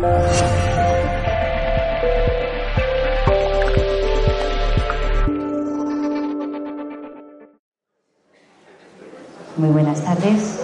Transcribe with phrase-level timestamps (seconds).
[0.00, 0.08] Muy
[9.68, 10.60] buenas tardes.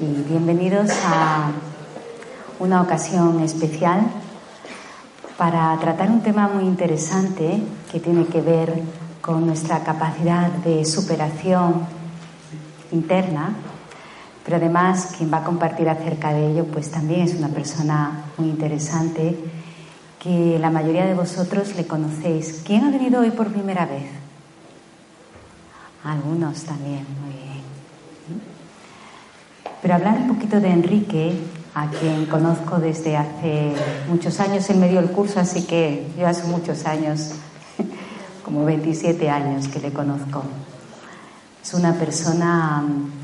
[0.00, 1.52] Y bienvenidos a
[2.58, 4.00] una ocasión especial
[5.38, 7.62] para tratar un tema muy interesante
[7.92, 8.82] que tiene que ver
[9.20, 11.86] con nuestra capacidad de superación
[12.90, 13.54] interna,
[14.44, 18.48] pero además quien va a compartir acerca de ello pues también es una persona muy
[18.48, 19.36] interesante
[20.24, 22.62] que la mayoría de vosotros le conocéis.
[22.64, 24.04] ¿Quién ha venido hoy por primera vez?
[26.02, 27.62] Algunos también, muy bien.
[29.82, 31.38] Pero hablar un poquito de Enrique,
[31.74, 33.74] a quien conozco desde hace
[34.08, 37.32] muchos años, él me dio el curso, así que yo hace muchos años,
[38.44, 40.42] como 27 años que le conozco.
[41.62, 43.23] Es una persona mm,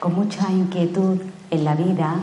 [0.00, 2.16] con mucha inquietud en la vida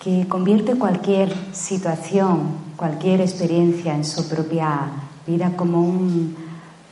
[0.00, 4.86] que convierte cualquier situación, cualquier experiencia en su propia
[5.26, 6.36] vida como un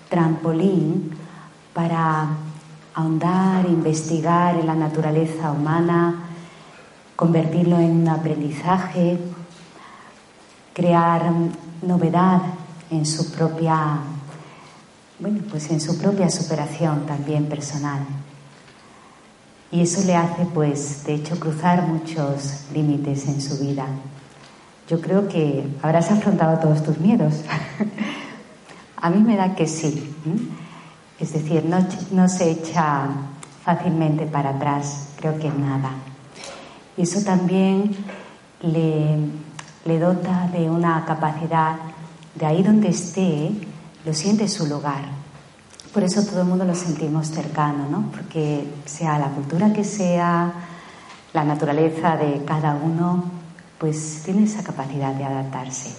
[0.09, 1.13] trampolín
[1.73, 2.29] para
[2.95, 6.25] ahondar, investigar en la naturaleza humana,
[7.15, 9.19] convertirlo en un aprendizaje,
[10.75, 11.31] crear
[11.83, 12.43] novedad
[12.91, 13.99] en su propia,
[15.21, 18.01] bueno, pues en su propia superación también personal.
[19.73, 23.87] Y eso le hace, pues, de hecho, cruzar muchos límites en su vida.
[24.89, 27.35] Yo creo que habrás afrontado todos tus miedos.
[28.97, 30.13] A mí me da que sí.
[31.21, 31.65] Es decir,
[32.11, 33.09] no, se echa
[33.65, 35.91] fácilmente para atrás, creo que nada.
[36.97, 37.95] Y eso también
[38.63, 39.19] le,
[39.85, 41.77] le dota de una capacidad
[42.35, 43.53] de ahí donde esté,
[44.05, 45.20] lo siente su lugar.
[45.93, 48.11] Por eso todo el mundo lo sentimos cercano, ¿no?
[48.13, 50.53] Porque sea la cultura que sea,
[51.33, 53.25] la naturaleza de cada uno,
[53.79, 55.91] pues tiene esa capacidad de adaptarse.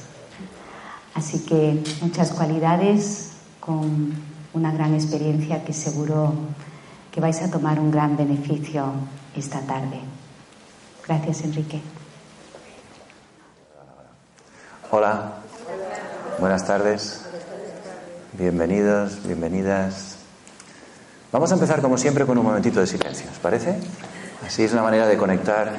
[1.13, 4.13] Así que muchas cualidades con
[4.53, 6.33] una gran experiencia que seguro
[7.11, 8.93] que vais a tomar un gran beneficio
[9.35, 9.99] esta tarde.
[11.05, 11.81] Gracias, Enrique.
[14.89, 15.33] Hola,
[16.39, 17.30] buenas tardes.
[18.33, 20.15] Bienvenidos, bienvenidas.
[21.33, 23.77] Vamos a empezar como siempre con un momentito de silencio, ¿os parece?
[24.47, 25.73] Así es una manera de conectar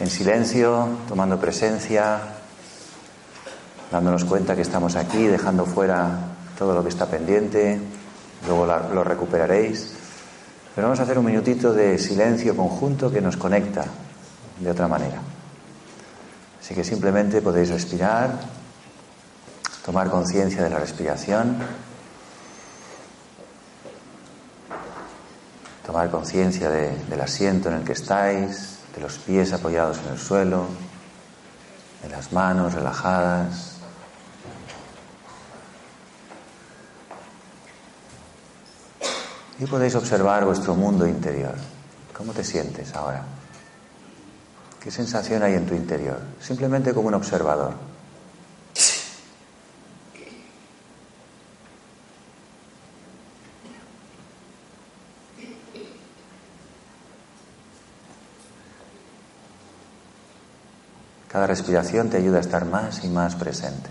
[0.00, 2.18] en silencio, tomando presencia,
[3.92, 6.18] dándonos cuenta que estamos aquí, dejando fuera
[6.58, 7.78] todo lo que está pendiente,
[8.46, 9.92] luego lo recuperaréis.
[10.74, 13.84] Pero vamos a hacer un minutito de silencio conjunto que nos conecta
[14.58, 15.20] de otra manera.
[16.58, 18.57] Así que simplemente podéis respirar,
[19.84, 21.58] tomar conciencia de la respiración,
[25.86, 30.66] tomar conciencia del asiento en el que estáis, de los pies apoyados en el suelo,
[32.02, 33.76] de las manos relajadas.
[39.58, 41.54] Y podéis observar vuestro mundo interior.
[42.16, 43.22] ¿Cómo te sientes ahora?
[44.80, 46.20] ¿Qué sensación hay en tu interior?
[46.40, 47.87] Simplemente como un observador.
[61.38, 63.90] Cada respiración te ayuda a estar más y más presente.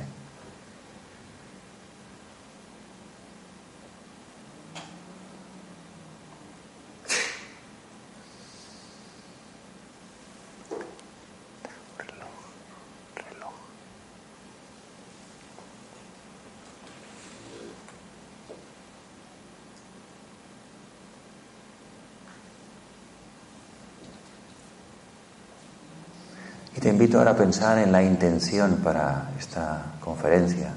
[26.87, 30.73] te invito ahora a pensar en la intención para esta conferencia,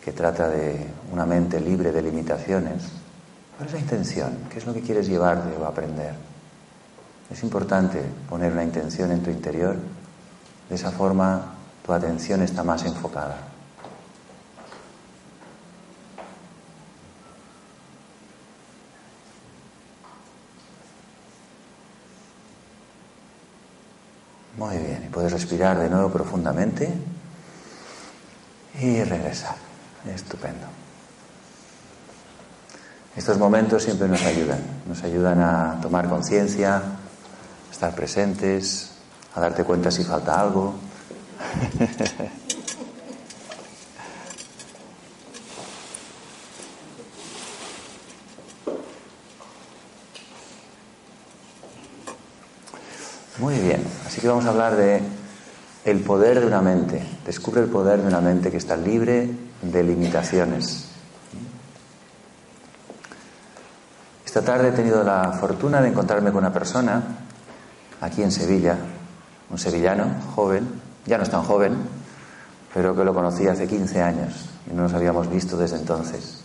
[0.00, 2.84] que trata de una mente libre de limitaciones.
[3.56, 4.38] ¿Cuál es la intención?
[4.48, 6.14] ¿Qué es lo que quieres llevarte o aprender?
[7.28, 9.74] Es importante poner una intención en tu interior.
[10.68, 11.46] De esa forma
[11.84, 13.54] tu atención está más enfocada.
[24.56, 26.92] Muy bien, y puedes respirar de nuevo profundamente
[28.80, 29.54] y regresar.
[30.12, 30.66] Estupendo.
[33.16, 34.58] Estos momentos siempre nos ayudan,
[34.88, 36.82] nos ayudan a tomar conciencia, a
[37.72, 38.90] estar presentes,
[39.36, 40.74] a darte cuenta si falta algo.
[53.38, 55.02] Muy bien, así que vamos a hablar de
[55.84, 57.04] el poder de una mente.
[57.26, 59.28] Descubre el poder de una mente que está libre
[59.60, 60.86] de limitaciones.
[64.24, 67.02] Esta tarde he tenido la fortuna de encontrarme con una persona
[68.00, 68.76] aquí en Sevilla,
[69.50, 70.68] un sevillano joven,
[71.04, 71.74] ya no es tan joven,
[72.72, 76.44] pero que lo conocí hace 15 años y no nos habíamos visto desde entonces.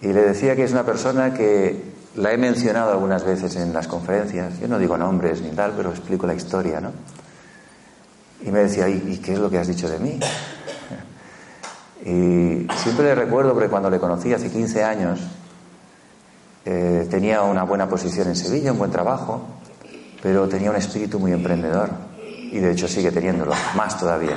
[0.00, 3.86] Y le decía que es una persona que la he mencionado algunas veces en las
[3.86, 4.58] conferencias.
[4.58, 6.92] Yo no digo nombres ni tal, pero explico la historia, ¿no?
[8.42, 10.18] Y me decía, ¿y, qué es lo que has dicho de mí?
[12.04, 15.18] Y siempre le recuerdo porque cuando le conocí hace 15 años,
[16.64, 19.40] eh, tenía una buena posición en Sevilla, un buen trabajo,
[20.22, 21.90] pero tenía un espíritu muy emprendedor.
[22.22, 24.36] Y de hecho sigue teniéndolo, más todavía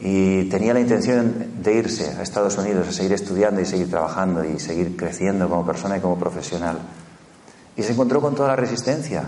[0.00, 4.44] y tenía la intención de irse a Estados Unidos a seguir estudiando y seguir trabajando
[4.44, 6.78] y seguir creciendo como persona y como profesional.
[7.76, 9.24] Y se encontró con toda la resistencia,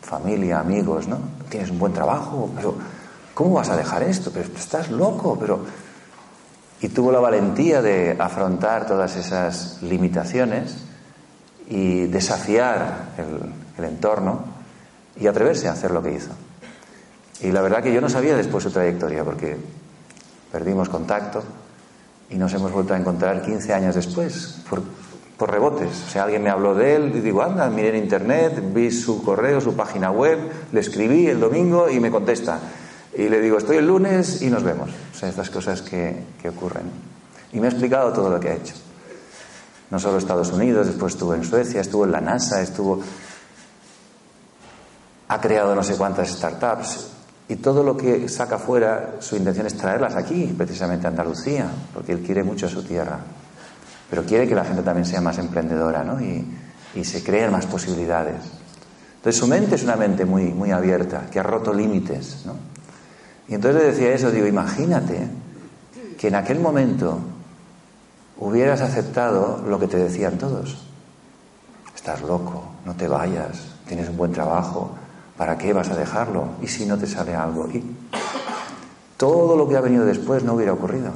[0.00, 1.18] familia, amigos, ¿no?
[1.50, 2.74] Tienes un buen trabajo, pero
[3.34, 4.30] ¿cómo vas a dejar esto?
[4.32, 5.60] Pero estás loco, pero...
[6.78, 10.76] Y tuvo la valentía de afrontar todas esas limitaciones
[11.68, 14.44] y desafiar el, el entorno
[15.18, 16.32] y atreverse a hacer lo que hizo.
[17.40, 19.56] Y la verdad que yo no sabía después su trayectoria, porque
[20.56, 21.42] perdimos contacto
[22.30, 26.04] y nos hemos vuelto a encontrar 15 años después, por, rebotes.
[26.08, 29.22] O sea, alguien me habló de él y digo, anda, miré en internet, vi su
[29.22, 30.38] correo, su página web,
[30.72, 32.58] le escribí el domingo y me contesta.
[33.14, 34.88] Y le digo, estoy el lunes y nos vemos.
[35.14, 36.90] O sea, estas cosas que, que ocurren.
[37.52, 38.72] Y me ha explicado todo lo que ha hecho.
[39.90, 43.02] No solo Estados Unidos, después estuvo en Suecia, estuvo en la NASA, estuvo...
[45.28, 47.10] Ha creado no sé cuántas startups,
[47.48, 52.12] y todo lo que saca fuera, su intención es traerlas aquí, precisamente a Andalucía, porque
[52.12, 53.20] él quiere mucho su tierra.
[54.10, 56.20] Pero quiere que la gente también sea más emprendedora, ¿no?
[56.20, 56.44] Y,
[56.94, 58.36] y se creen más posibilidades.
[59.16, 62.54] Entonces su mente es una mente muy, muy abierta, que ha roto límites, ¿no?
[63.48, 65.28] Y entonces le decía eso, digo, imagínate
[66.18, 67.20] que en aquel momento
[68.38, 70.84] hubieras aceptado lo que te decían todos.
[71.94, 74.96] Estás loco, no te vayas, tienes un buen trabajo,
[75.36, 76.48] ¿Para qué vas a dejarlo?
[76.62, 77.68] ¿Y si no te sale algo?
[77.68, 77.84] Y
[79.16, 81.12] todo lo que ha venido después no hubiera ocurrido.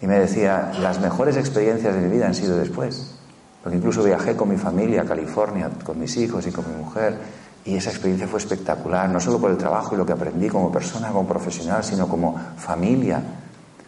[0.00, 3.14] Y me decía, las mejores experiencias de mi vida han sido después.
[3.62, 7.18] Porque incluso viajé con mi familia a California, con mis hijos y con mi mujer,
[7.64, 10.70] y esa experiencia fue espectacular, no solo por el trabajo y lo que aprendí como
[10.70, 13.20] persona, como profesional, sino como familia.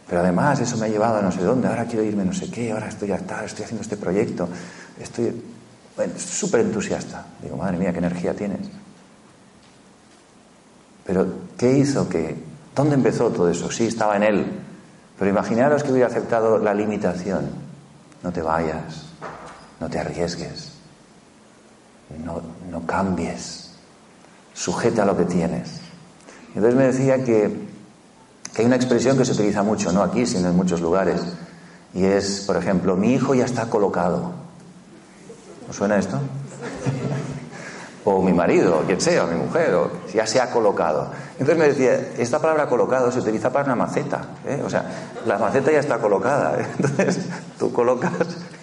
[0.09, 2.51] Pero además eso me ha llevado a no sé dónde, ahora quiero irme no sé
[2.51, 4.49] qué, ahora estoy acá, estoy haciendo este proyecto,
[4.99, 5.41] estoy
[6.17, 7.27] súper entusiasta.
[7.43, 8.69] Digo, madre mía, qué energía tienes.
[11.05, 12.37] Pero, ¿qué hizo que.?
[12.75, 13.71] ¿Dónde empezó todo eso?
[13.71, 14.47] Sí, estaba en él.
[15.19, 17.51] Pero imaginaros que hubiera aceptado la limitación.
[18.23, 19.07] No te vayas,
[19.81, 20.73] no te arriesgues,
[22.25, 23.71] no, no cambies,
[24.55, 25.81] sujeta lo que tienes.
[26.49, 27.69] Entonces me decía que,
[28.53, 31.21] que hay una expresión que se utiliza mucho, no aquí, sino en muchos lugares,
[31.95, 34.33] y es, por ejemplo, mi hijo ya está colocado.
[35.69, 36.19] ¿Os suena esto?
[38.11, 41.11] o mi marido, o quien sea, o mi mujer, o ya se ha colocado.
[41.33, 44.63] Entonces me decía, esta palabra colocado se utiliza para una maceta, ¿eh?
[44.65, 44.85] o sea,
[45.27, 46.67] la maceta ya está colocada, ¿eh?
[46.79, 47.21] entonces
[47.59, 48.13] tú colocas,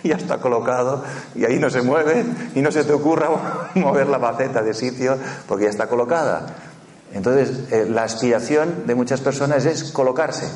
[0.03, 1.03] ya está colocado,
[1.35, 2.25] y ahí no se mueve,
[2.55, 3.29] y no se te ocurra
[3.75, 6.47] mover la maceta de sitio, porque ya está colocada.
[7.13, 10.49] Entonces, eh, la aspiración de muchas personas es colocarse,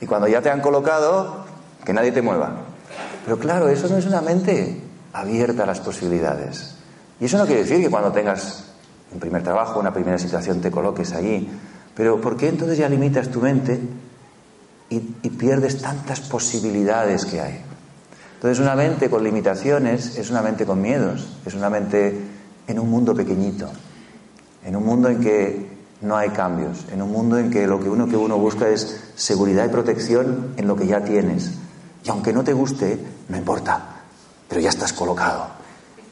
[0.00, 1.44] y cuando ya te han colocado,
[1.84, 2.52] que nadie te mueva.
[3.24, 4.83] Pero claro, eso no es una mente
[5.14, 6.74] abierta a las posibilidades.
[7.20, 8.64] Y eso no quiere decir que cuando tengas
[9.12, 11.48] un primer trabajo, una primera situación, te coloques allí.
[11.94, 13.80] Pero ¿por qué entonces ya limitas tu mente
[14.90, 17.60] y, y pierdes tantas posibilidades que hay?
[18.34, 22.20] Entonces una mente con limitaciones es una mente con miedos, es una mente
[22.66, 23.70] en un mundo pequeñito,
[24.64, 27.88] en un mundo en que no hay cambios, en un mundo en que lo que
[27.88, 31.52] uno que uno busca es seguridad y protección en lo que ya tienes.
[32.04, 33.93] Y aunque no te guste, no importa,
[34.48, 35.46] pero ya estás colocado.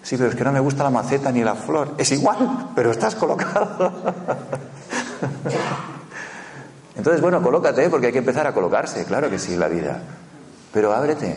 [0.03, 1.95] Sí, pero es que no me gusta la maceta ni la flor.
[1.97, 3.93] Es igual, pero estás colocado.
[6.97, 10.03] Entonces, bueno, colócate, porque hay que empezar a colocarse, claro que sí, la vida.
[10.73, 11.37] Pero ábrete.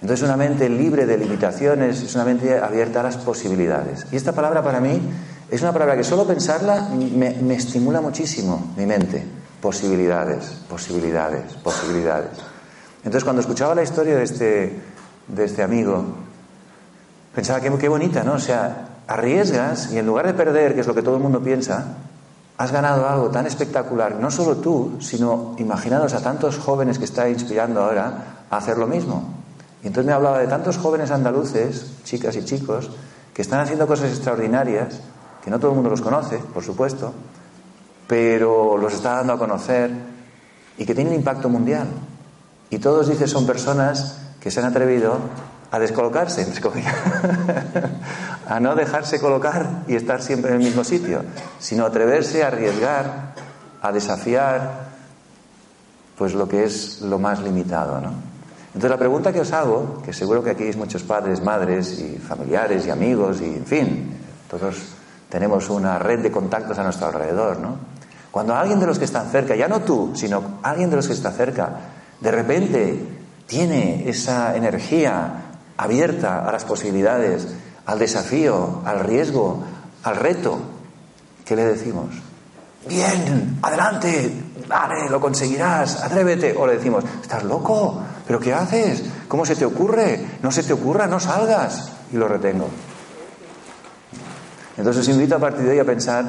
[0.00, 4.06] Entonces, una mente libre de limitaciones es una mente abierta a las posibilidades.
[4.10, 5.00] Y esta palabra para mí
[5.50, 9.24] es una palabra que solo pensarla me, me estimula muchísimo mi mente.
[9.60, 12.32] Posibilidades, posibilidades, posibilidades.
[12.98, 14.80] Entonces, cuando escuchaba la historia de este,
[15.28, 16.04] de este amigo,
[17.34, 18.34] pensaba que qué bonita, ¿no?
[18.34, 21.40] O sea, arriesgas y en lugar de perder, que es lo que todo el mundo
[21.42, 21.84] piensa,
[22.56, 27.28] has ganado algo tan espectacular, no solo tú, sino imaginados a tantos jóvenes que está
[27.28, 29.24] inspirando ahora a hacer lo mismo.
[29.82, 32.90] Y entonces me hablaba de tantos jóvenes andaluces, chicas y chicos,
[33.34, 35.00] que están haciendo cosas extraordinarias
[35.44, 37.12] que no todo el mundo los conoce, por supuesto,
[38.06, 39.90] pero los está dando a conocer
[40.78, 41.86] y que tienen impacto mundial.
[42.70, 45.20] Y todos, dice, son personas que se han atrevido
[45.70, 46.46] a descolocarse,
[48.46, 51.24] a no dejarse colocar y estar siempre en el mismo sitio,
[51.58, 53.32] sino atreverse a arriesgar,
[53.80, 54.90] a desafiar,
[56.18, 58.12] pues lo que es lo más limitado, ¿no?
[58.66, 62.18] Entonces la pregunta que os hago, que seguro que aquí hay muchos padres, madres y
[62.18, 64.16] familiares y amigos y en fin,
[64.50, 64.76] todos
[65.30, 67.78] tenemos una red de contactos a nuestro alrededor, ¿no?
[68.30, 71.14] Cuando alguien de los que están cerca, ya no tú, sino alguien de los que
[71.14, 71.70] está cerca,
[72.20, 73.13] de repente
[73.46, 77.48] tiene esa energía abierta a las posibilidades,
[77.86, 79.62] al desafío, al riesgo,
[80.02, 80.58] al reto,
[81.44, 82.14] ¿qué le decimos?
[82.86, 84.30] Bien, adelante,
[84.68, 86.54] dale, lo conseguirás, atrévete.
[86.56, 89.04] O le decimos, estás loco, pero ¿qué haces?
[89.26, 90.38] ¿Cómo se te ocurre?
[90.42, 91.90] No se te ocurra, no salgas.
[92.12, 92.68] Y lo retengo.
[94.76, 96.24] Entonces invito a partir de hoy a pensar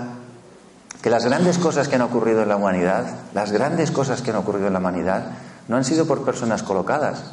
[1.02, 4.38] que las grandes cosas que han ocurrido en la humanidad, las grandes cosas que han
[4.38, 5.32] ocurrido en la humanidad,
[5.68, 7.24] no han sido por personas colocadas.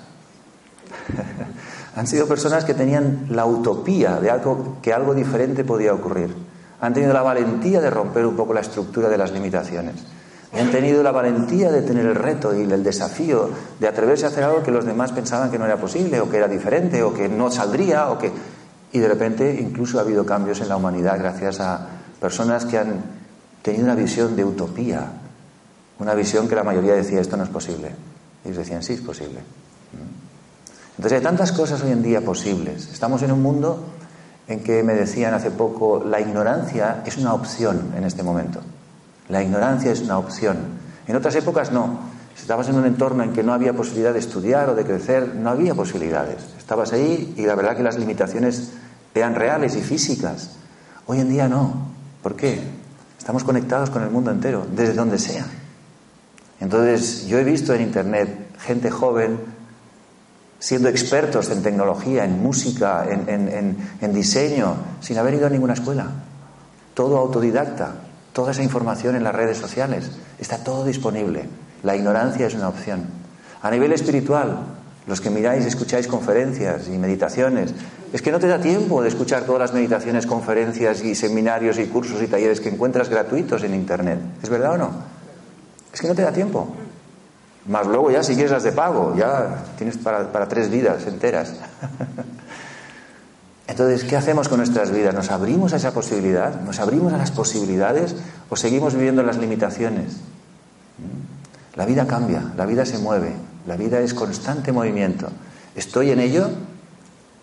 [1.97, 6.35] han sido personas que tenían la utopía de algo, que algo diferente podía ocurrir.
[6.81, 9.97] Han tenido la valentía de romper un poco la estructura de las limitaciones.
[10.53, 13.49] Han tenido la valentía de tener el reto y el desafío
[13.79, 16.37] de atreverse a hacer algo que los demás pensaban que no era posible, o que
[16.37, 18.31] era diferente, o que no saldría, o que.
[18.93, 21.87] Y de repente incluso ha habido cambios en la humanidad gracias a
[22.21, 23.01] personas que han
[23.63, 25.07] tenido una visión de utopía,
[25.99, 27.93] una visión que la mayoría decía esto no es posible.
[28.45, 29.41] Y ellos decían sí es posible.
[30.97, 32.89] Entonces hay tantas cosas hoy en día posibles.
[32.93, 33.85] Estamos en un mundo
[34.49, 38.61] en que me decían hace poco, la ignorancia es una opción en este momento.
[39.29, 40.59] La ignorancia es una opción.
[41.07, 42.13] En otras épocas no.
[42.35, 45.35] Si estabas en un entorno en que no había posibilidad de estudiar o de crecer,
[45.35, 46.39] no había posibilidades.
[46.59, 48.73] Estabas ahí y la verdad que las limitaciones
[49.15, 50.51] eran reales y físicas.
[51.07, 51.89] Hoy en día no.
[52.23, 52.63] ¿Por qué?
[53.19, 55.47] Estamos conectados con el mundo entero, desde donde sea.
[56.63, 58.29] Entonces, yo he visto en Internet
[58.61, 59.37] gente joven
[60.61, 66.07] siendo expertos en tecnología, en música, en, diseño, sin haber ido a ninguna escuela.
[66.95, 67.95] Todo autodidacta,
[68.33, 71.49] toda esa información en las redes sociales, está todo disponible.
[71.83, 73.07] La ignorancia es una opción.
[73.61, 74.59] A nivel espiritual,
[75.09, 77.75] los que miráis escucháis conferencias y meditaciones,
[78.13, 81.87] es que no te da tiempo de escuchar todas las meditaciones, conferencias y seminarios y
[81.87, 84.21] cursos y talleres que encuentras gratuitos en Internet.
[84.41, 85.12] ¿Es verdad o no?
[85.93, 86.69] Es que no te da tiempo.
[87.67, 91.55] Más luego ya si quieres las de pago, ya tienes para, tres vidas enteras.
[93.69, 95.15] Entonces, ¿qué hacemos con nuestras vidas?
[95.15, 96.61] ¿Nos abrimos a esa posibilidad?
[96.63, 98.17] ¿Nos abrimos a las posibilidades
[98.51, 100.15] o seguimos viviendo las limitaciones?
[100.99, 101.77] ¿Mm?
[101.79, 103.33] La vida cambia, la vida se mueve,
[103.67, 105.29] la vida es constante movimiento.
[105.77, 106.51] ¿Estoy en ello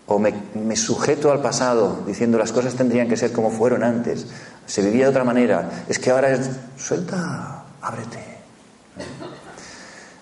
[0.06, 4.26] o me, me, sujeto al pasado diciendo las cosas tendrían que ser como fueron antes?
[4.66, 5.84] Se vivía de otra manera.
[5.88, 8.38] Es que ahora es suelta, ábrete.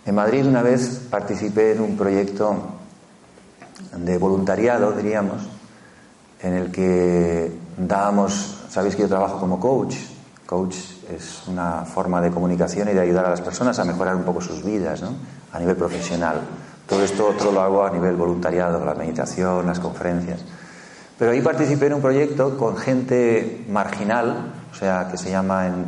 [0.06, 2.56] En Madrid una vez participé en un proyecto
[3.96, 5.42] de voluntariado, diríamos,
[6.40, 9.96] en el que dábamos, sabéis que yo trabajo como coach,
[10.46, 10.76] coach
[11.14, 14.40] es una forma de comunicación y de ayudar a las personas a mejorar un poco
[14.40, 15.14] sus vidas, ¿no?
[15.52, 16.40] A nivel profesional.
[16.86, 20.40] Todo esto otro lo hago a nivel voluntariado, la meditación, las conferencias.
[21.18, 25.84] Pero ahí participé en un proyecto con gente marginal, o sea, que se llama en,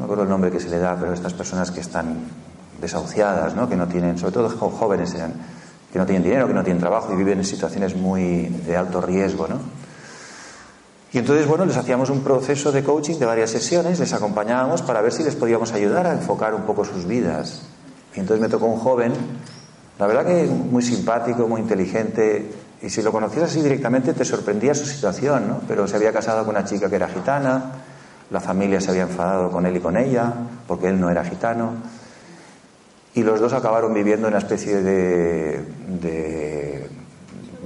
[0.00, 2.20] no me acuerdo el nombre que se le da, pero estas personas que están
[2.80, 3.68] desahuciadas, ¿no?
[3.68, 5.14] que no tienen, sobre todo jóvenes,
[5.92, 9.02] que no tienen dinero, que no tienen trabajo y viven en situaciones muy de alto
[9.02, 9.46] riesgo.
[9.46, 9.56] ¿no?
[11.12, 15.02] Y entonces, bueno, les hacíamos un proceso de coaching de varias sesiones, les acompañábamos para
[15.02, 17.66] ver si les podíamos ayudar a enfocar un poco sus vidas.
[18.16, 19.12] Y entonces me tocó un joven,
[19.98, 24.74] la verdad que muy simpático, muy inteligente, y si lo conocías así directamente te sorprendía
[24.74, 25.60] su situación, ¿no?
[25.68, 27.72] Pero se había casado con una chica que era gitana,
[28.30, 30.32] la familia se había enfadado con él y con ella,
[30.66, 31.72] porque él no era gitano.
[33.14, 36.88] Y los dos acabaron viviendo en una especie de,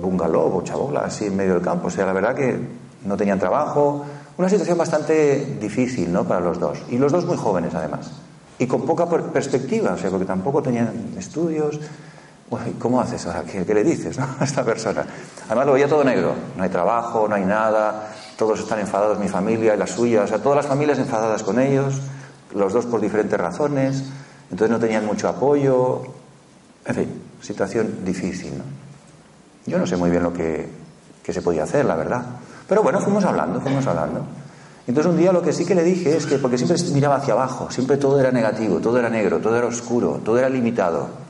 [0.00, 1.88] bungalow o chabola, así en medio del campo.
[1.88, 2.59] O sea, la verdad que
[3.04, 4.04] no tenían trabajo.
[4.38, 6.25] Una situación bastante difícil, ¿no?
[6.25, 6.83] Para los dos.
[6.88, 8.11] Y los dos muy jóvenes, además.
[8.59, 11.78] Y con poca perspectiva, o sea, porque tampoco tenían estudios.
[12.78, 13.44] ¿Cómo haces ahora?
[13.44, 15.04] ¿Qué, le dices a esta persona?
[15.47, 16.35] Además lo veía todo negro.
[16.56, 18.13] No hay trabajo, no hay nada.
[18.36, 20.22] Todos están enfadados, mi familia y la suya.
[20.22, 22.00] O sea, todas las familias enfadadas con ellos.
[22.54, 24.04] Los dos por diferentes razones.
[24.50, 26.02] Entonces no tenían mucho apoyo.
[26.86, 28.58] En fin, situación difícil.
[28.58, 28.64] ¿no?
[29.66, 30.68] Yo no sé muy bien lo que,
[31.26, 32.22] se podía hacer, la verdad.
[32.68, 34.24] Pero bueno, fuimos hablando, fuimos hablando.
[34.86, 37.32] Entonces un día lo que sí que le dije es que, porque siempre miraba hacia
[37.32, 41.24] abajo, siempre todo era negativo, todo era negro, todo era oscuro, todo era limitado.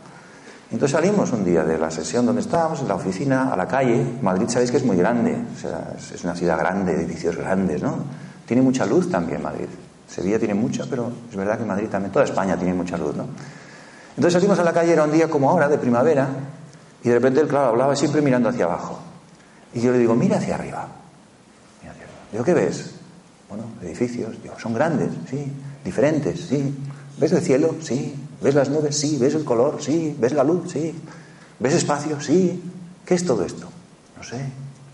[0.74, 4.04] Entonces salimos un día de la sesión donde estábamos, en la oficina, a la calle.
[4.20, 7.98] Madrid sabéis que es muy grande, o sea, es una ciudad grande, edificios grandes, ¿no?
[8.44, 9.68] Tiene mucha luz también Madrid.
[10.08, 13.28] Sevilla tiene mucha, pero es verdad que Madrid también, toda España tiene mucha luz, ¿no?
[14.16, 16.26] Entonces salimos a la calle, era un día como ahora, de primavera,
[17.04, 18.98] y de repente él, claro, hablaba siempre mirando hacia abajo.
[19.74, 20.88] Y yo le digo, mira hacia arriba.
[21.82, 22.06] Mira hacia.
[22.32, 22.96] Digo, ¿qué ves?
[23.48, 24.42] Bueno, edificios.
[24.42, 25.52] Digo, son grandes, sí.
[25.84, 26.76] Diferentes, sí.
[27.16, 27.76] ¿Ves el cielo?
[27.80, 28.23] Sí.
[28.40, 28.96] ¿Ves las nubes?
[28.96, 29.18] Sí.
[29.18, 29.82] ¿Ves el color?
[29.82, 30.16] Sí.
[30.18, 30.72] ¿Ves la luz?
[30.72, 30.94] Sí.
[31.58, 32.20] ¿Ves espacio?
[32.20, 32.62] Sí.
[33.04, 33.68] ¿Qué es todo esto?
[34.16, 34.38] No sé,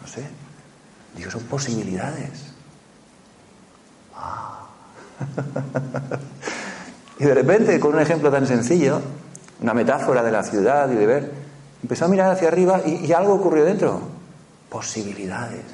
[0.00, 0.24] no sé.
[1.16, 2.30] Digo, son posibilidades.
[4.16, 4.66] Ah.
[7.18, 9.00] y de repente, con un ejemplo tan sencillo,
[9.60, 11.32] una metáfora de la ciudad y de ver,
[11.82, 14.00] empezó a mirar hacia arriba y, y algo ocurrió dentro.
[14.68, 15.64] Posibilidades.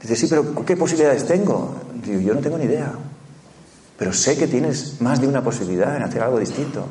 [0.00, 1.74] Dice, sí, pero ¿qué posibilidades tengo?
[2.04, 2.92] Digo, yo no tengo ni idea.
[3.98, 6.86] Pero sé que tienes más de una posibilidad en hacer algo distinto.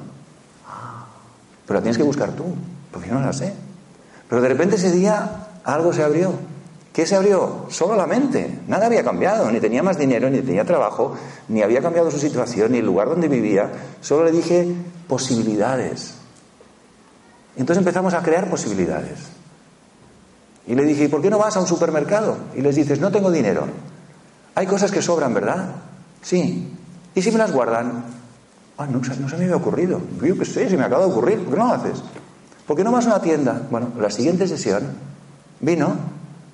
[1.66, 2.46] Pero la tienes que buscar tú,
[2.92, 3.54] porque yo no la sé.
[4.30, 6.34] Pero de repente ese día algo se abrió.
[6.94, 7.68] ¿Qué se abrió?
[7.70, 8.60] Solo la mente.
[8.68, 9.50] Nada había cambiado.
[9.52, 11.16] Ni tenía más dinero, ni tenía trabajo,
[11.48, 13.70] ni había cambiado su situación, ni el lugar donde vivía.
[14.02, 14.74] Solo le dije
[15.08, 16.16] posibilidades.
[17.56, 19.20] Entonces empezamos a crear posibilidades.
[20.68, 22.38] Y le dije, ¿y por qué no vas a un supermercado?
[22.56, 23.66] Y les dices, no tengo dinero.
[24.56, 25.68] Hay cosas que sobran, ¿verdad?
[26.22, 26.78] Sí.
[27.16, 28.04] ¿Y si me las guardan?
[28.78, 30.02] Ah, no, no se me había ocurrido.
[30.22, 31.40] Yo qué sé, se me acaba de ocurrir.
[31.44, 32.04] ¿Por qué no lo haces?
[32.66, 33.62] ¿Por qué no vas a una tienda?
[33.70, 34.84] Bueno, la siguiente sesión
[35.60, 35.96] vino.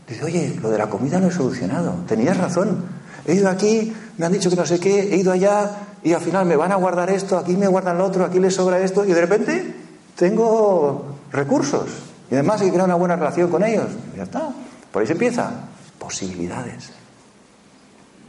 [0.07, 1.93] Dice, oye, lo de la comida no he solucionado.
[2.07, 2.85] Tenías razón.
[3.25, 5.69] He ido aquí, me han dicho que no sé qué, he ido allá
[6.01, 8.55] y al final me van a guardar esto, aquí me guardan lo otro, aquí les
[8.55, 9.75] sobra esto y de repente
[10.15, 11.89] tengo recursos.
[12.31, 13.87] Y además hay que crear una buena relación con ellos.
[14.15, 14.49] ya está.
[14.91, 15.51] Por ahí se empieza.
[15.99, 16.91] Posibilidades.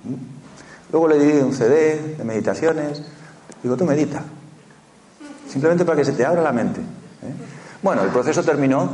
[0.05, 0.38] ¿Mm?
[0.91, 3.03] Luego le di un CD de meditaciones.
[3.63, 4.23] Digo, tú medita.
[5.49, 6.81] Simplemente para que se te abra la mente.
[6.81, 7.33] ¿eh?
[7.83, 8.91] Bueno, el proceso terminó.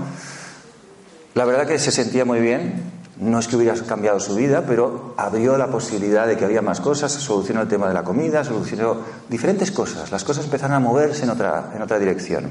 [1.34, 2.92] La verdad que se sentía muy bien.
[3.18, 6.80] No es que hubiera cambiado su vida, pero abrió la posibilidad de que había más
[6.80, 10.10] cosas, solucionó el tema de la comida, solucionó diferentes cosas.
[10.10, 12.50] Las cosas empezaron a moverse en otra, en otra dirección.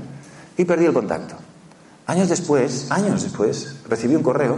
[0.58, 1.36] Y perdí el contacto.
[2.08, 4.58] Años después, años después, recibí un correo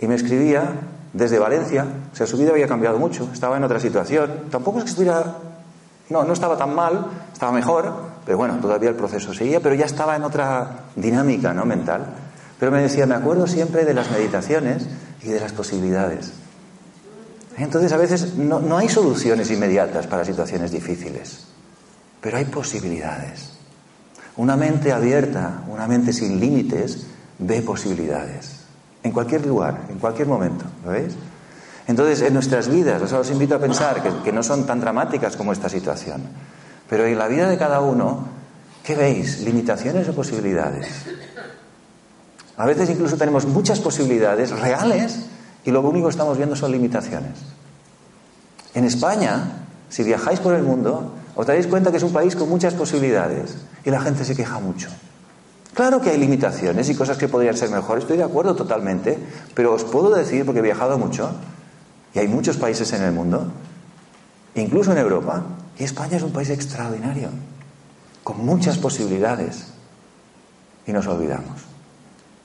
[0.00, 0.72] y me escribía
[1.12, 4.84] desde Valencia, o sea, su vida había cambiado mucho, estaba en otra situación, tampoco es
[4.84, 5.36] que estuviera,
[6.10, 7.92] no, no estaba tan mal, estaba mejor,
[8.24, 11.64] pero bueno, todavía el proceso seguía, pero ya estaba en otra dinámica, ¿no?
[11.64, 12.06] Mental.
[12.60, 14.86] Pero me decía, me acuerdo siempre de las meditaciones
[15.22, 16.32] y de las posibilidades.
[17.56, 21.46] Entonces, a veces no, no hay soluciones inmediatas para situaciones difíciles,
[22.20, 23.52] pero hay posibilidades.
[24.36, 27.06] Una mente abierta, una mente sin límites,
[27.38, 28.57] ve posibilidades.
[29.02, 31.14] En cualquier lugar, en cualquier momento, ¿lo veis?
[31.86, 35.52] Entonces, en nuestras vidas, os invito a pensar que, que no son tan dramáticas como
[35.52, 36.22] esta situación,
[36.88, 38.26] pero en la vida de cada uno,
[38.84, 39.40] ¿qué veis?
[39.40, 40.86] ¿Limitaciones o posibilidades?
[42.58, 45.20] A veces incluso tenemos muchas posibilidades reales
[45.64, 47.38] y lo único que estamos viendo son limitaciones.
[48.74, 52.48] En España, si viajáis por el mundo, os daréis cuenta que es un país con
[52.48, 54.88] muchas posibilidades y la gente se queja mucho.
[55.78, 59.16] Claro que hay limitaciones y cosas que podrían ser mejor, estoy de acuerdo totalmente,
[59.54, 61.30] pero os puedo decir, porque he viajado mucho,
[62.12, 63.46] y hay muchos países en el mundo,
[64.56, 65.44] incluso en Europa,
[65.78, 67.28] y España es un país extraordinario,
[68.24, 69.68] con muchas posibilidades,
[70.84, 71.60] y nos olvidamos.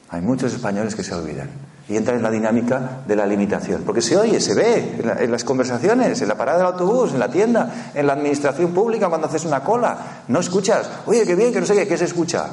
[0.10, 1.50] Hay muchos españoles que se olvidan
[1.90, 3.82] y entran en la dinámica de la limitación.
[3.82, 7.32] Porque se oye, se ve en, las conversaciones, en la parada del autobús, en la
[7.32, 10.22] tienda, en la administración pública cuando haces una cola.
[10.28, 12.46] No escuchas, oye, qué bien, que no sé qué, ¿qué se escucha?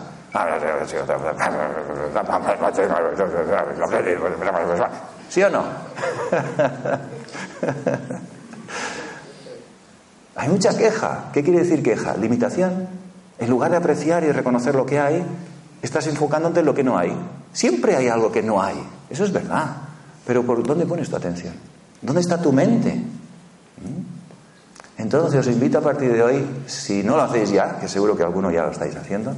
[5.29, 5.65] ¿Sí o no?
[10.37, 11.31] hay mucha queja.
[11.33, 12.17] ¿Qué quiere decir queja?
[12.17, 12.89] Limitación.
[13.39, 15.25] En lugar de apreciar y reconocer lo que hay,
[15.83, 17.17] estás enfocándote en lo que no hay.
[17.53, 18.77] Siempre hay algo que no hay.
[19.09, 19.77] Eso es verdad.
[20.27, 21.55] Pero ¿por dónde pones tu atención?
[22.03, 22.95] ¿Dónde está tu mente?
[22.95, 24.99] ¿Mm?
[24.99, 28.23] Entonces os invito a partir de hoy, si no lo hacéis ya, que seguro que
[28.23, 29.35] alguno ya lo estáis haciendo,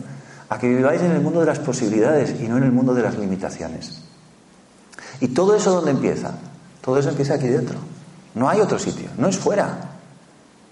[0.53, 3.01] a que viváis en el mundo de las posibilidades y no en el mundo de
[3.01, 4.03] las limitaciones.
[5.21, 6.33] ¿Y todo eso dónde empieza?
[6.83, 7.79] Todo eso empieza aquí dentro.
[8.35, 9.79] No hay otro sitio, no es fuera.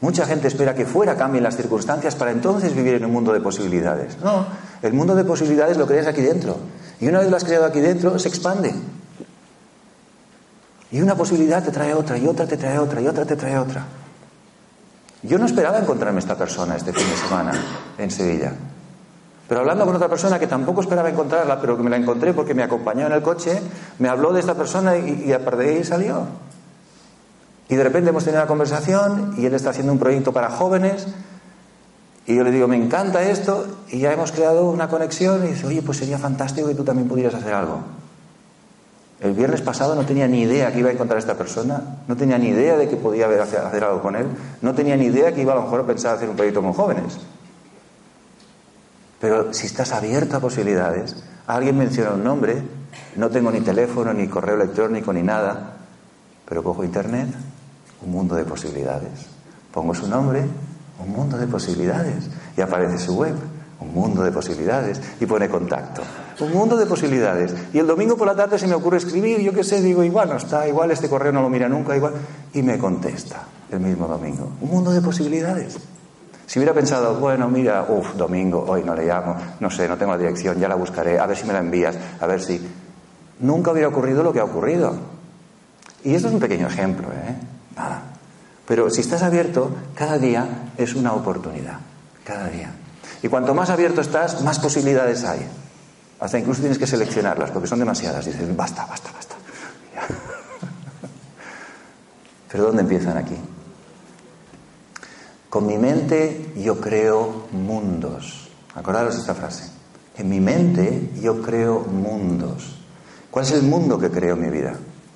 [0.02, 3.40] Mucha gente espera que fuera cambien las circunstancias para entonces vivir en un mundo de
[3.40, 4.18] posibilidades.
[4.22, 4.44] No,
[4.82, 6.58] el mundo de posibilidades lo creas aquí dentro.
[7.00, 8.74] Y una vez lo has creado aquí dentro, se expande.
[10.90, 13.56] Y una posibilidad te trae otra, y otra te trae otra, y otra te trae
[13.56, 13.86] otra.
[15.22, 17.52] Yo no esperaba encontrarme esta persona este fin de semana
[17.96, 18.52] en Sevilla.
[19.50, 22.54] Pero hablando con otra persona que tampoco esperaba encontrarla, pero que me la encontré porque
[22.54, 23.60] me acompañó en el coche,
[23.98, 26.26] me habló de esta persona y, y a partir de ahí salió.
[27.68, 31.08] Y de repente hemos tenido una conversación y él está haciendo un proyecto para jóvenes
[32.26, 35.66] y yo le digo, me encanta esto, y ya hemos creado una conexión, y dice,
[35.66, 37.80] oye, pues sería fantástico que tú también pudieras hacer algo.
[39.18, 42.16] El viernes pasado no tenía ni idea que iba a encontrar a esta persona, no
[42.16, 44.26] tenía ni idea de que podía hacer algo con él,
[44.62, 46.72] no tenía ni idea que iba a lo mejor a pensar hacer un proyecto con
[46.72, 47.18] jóvenes.
[49.20, 52.62] Pero si estás abierto a posibilidades, alguien menciona un nombre,
[53.16, 55.76] no tengo ni teléfono, ni correo electrónico, ni nada,
[56.48, 57.28] pero cojo internet,
[58.02, 59.26] un mundo de posibilidades.
[59.72, 60.42] Pongo su nombre,
[60.98, 63.37] un mundo de posibilidades, y aparece su web
[63.80, 65.00] un mundo de posibilidades.
[65.20, 66.02] Y pone contacto.
[66.40, 67.54] Un mundo de posibilidades.
[67.72, 70.28] Y el domingo por la tarde se me ocurre escribir, yo qué sé, digo, igual
[70.28, 72.14] no está, igual este correo no lo mira nunca, igual.
[72.52, 74.52] Y me contesta el mismo domingo.
[74.61, 75.78] Un mundo de posibilidades.
[76.50, 80.10] Si hubiera pensado, bueno, mira, uff, domingo, hoy no le llamo, no sé, no tengo
[80.10, 82.60] la dirección, ya la buscaré, a ver si me la envías, a ver si.
[83.38, 84.96] Nunca hubiera ocurrido lo que ha ocurrido.
[86.02, 87.36] Y esto es un pequeño ejemplo, ¿eh?
[87.76, 88.02] Nada.
[88.66, 91.78] Pero si estás abierto, cada día es una oportunidad.
[92.24, 92.72] Cada día.
[93.22, 95.46] Y cuanto más abierto estás, más posibilidades hay.
[96.18, 98.26] Hasta incluso tienes que seleccionarlas, porque son demasiadas.
[98.26, 99.36] Dices, basta, basta, basta.
[102.50, 103.36] Pero ¿dónde empiezan aquí?
[105.50, 108.48] Con mi mente yo creo mundos.
[108.76, 109.64] Acordaros esta frase.
[110.16, 112.78] En mi mente yo creo mundos.
[113.32, 114.74] ¿Cuál es el mundo que creo en mi vida?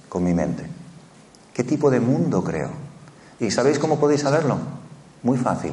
[0.09, 0.65] Con mi mente.
[1.53, 2.71] ¿Qué tipo de mundo creo?
[3.39, 4.59] ¿Y sabéis cómo podéis saberlo?
[5.23, 5.73] Muy fácil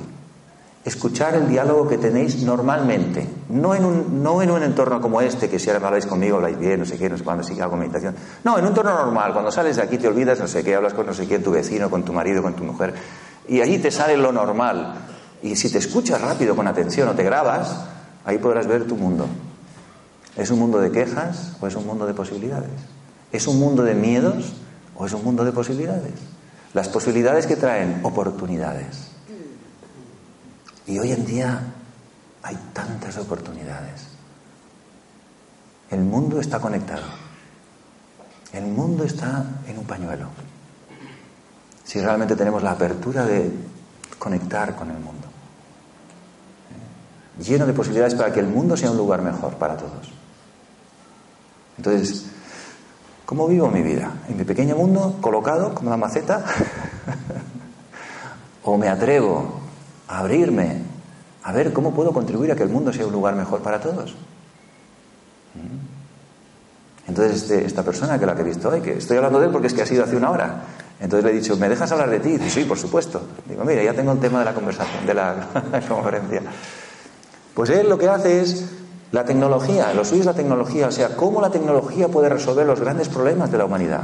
[0.83, 5.47] escuchar el diálogo que tenéis normalmente, no en un, no en un entorno como este,
[5.47, 7.77] que si ahora habláis conmigo, habláis bien, no sé qué, no sé cuándo, si hago
[7.77, 8.15] meditación.
[8.43, 10.93] No, en un entorno normal, cuando sales de aquí te olvidas, no sé qué, hablas
[10.93, 12.95] con no sé quién, tu vecino, con tu marido, con tu mujer,
[13.47, 14.95] y allí te sale lo normal.
[15.41, 17.85] Y si te escuchas rápido, con atención, o te grabas,
[18.25, 19.27] ahí podrás ver tu mundo.
[20.35, 22.71] ¿Es un mundo de quejas o es un mundo de posibilidades?
[23.31, 24.53] ¿Es un mundo de miedos
[24.95, 26.13] o es un mundo de posibilidades?
[26.73, 29.11] Las posibilidades que traen oportunidades.
[30.87, 31.61] Y hoy en día
[32.43, 34.07] hay tantas oportunidades.
[35.89, 37.05] El mundo está conectado.
[38.53, 40.27] El mundo está en un pañuelo.
[41.83, 43.51] Si realmente tenemos la apertura de
[44.17, 45.27] conectar con el mundo.
[46.69, 47.43] ¿Eh?
[47.43, 50.11] Lleno de posibilidades para que el mundo sea un lugar mejor para todos.
[51.77, 52.25] Entonces,
[53.25, 54.11] ¿cómo vivo mi vida?
[54.29, 56.45] ¿En mi pequeño mundo, colocado como una maceta?
[58.63, 59.61] ¿O me atrevo
[60.11, 60.81] abrirme,
[61.43, 64.11] a ver cómo puedo contribuir a que el mundo sea un lugar mejor para todos.
[65.55, 67.07] ¿Mm?
[67.07, 69.51] Entonces, este, esta persona que la que he visto hoy, que estoy hablando de él
[69.51, 70.63] porque es que ha sido hace una hora.
[71.01, 72.37] Entonces le he dicho, ¿me dejas hablar de ti?
[72.37, 73.21] dice, sí, por supuesto.
[73.49, 75.47] Digo, mira, ya tengo el tema de la conversación, de la
[75.89, 76.43] conferencia.
[77.55, 78.65] Pues él lo que hace es
[79.11, 82.79] la tecnología, lo suyo es la tecnología, o sea, cómo la tecnología puede resolver los
[82.79, 84.03] grandes problemas de la humanidad.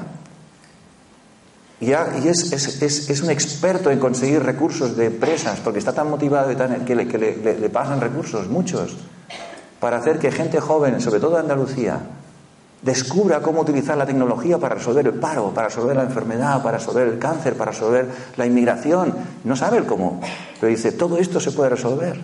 [1.79, 6.83] Y, es, un experto en conseguir recursos de empresas, porque está tan motivado y tan,
[6.83, 8.97] que, le, le, pasan recursos, muchos,
[9.79, 12.01] para hacer que gente joven, sobre todo de Andalucía,
[12.87, 17.07] descubra cómo utilizar la tecnología para resolver el paro, para resolver la enfermedad, para resolver
[17.07, 19.13] el cáncer, para resolver la inmigración.
[19.43, 20.21] No sabe el cómo,
[20.59, 22.19] pero dice, todo esto se puede resolver.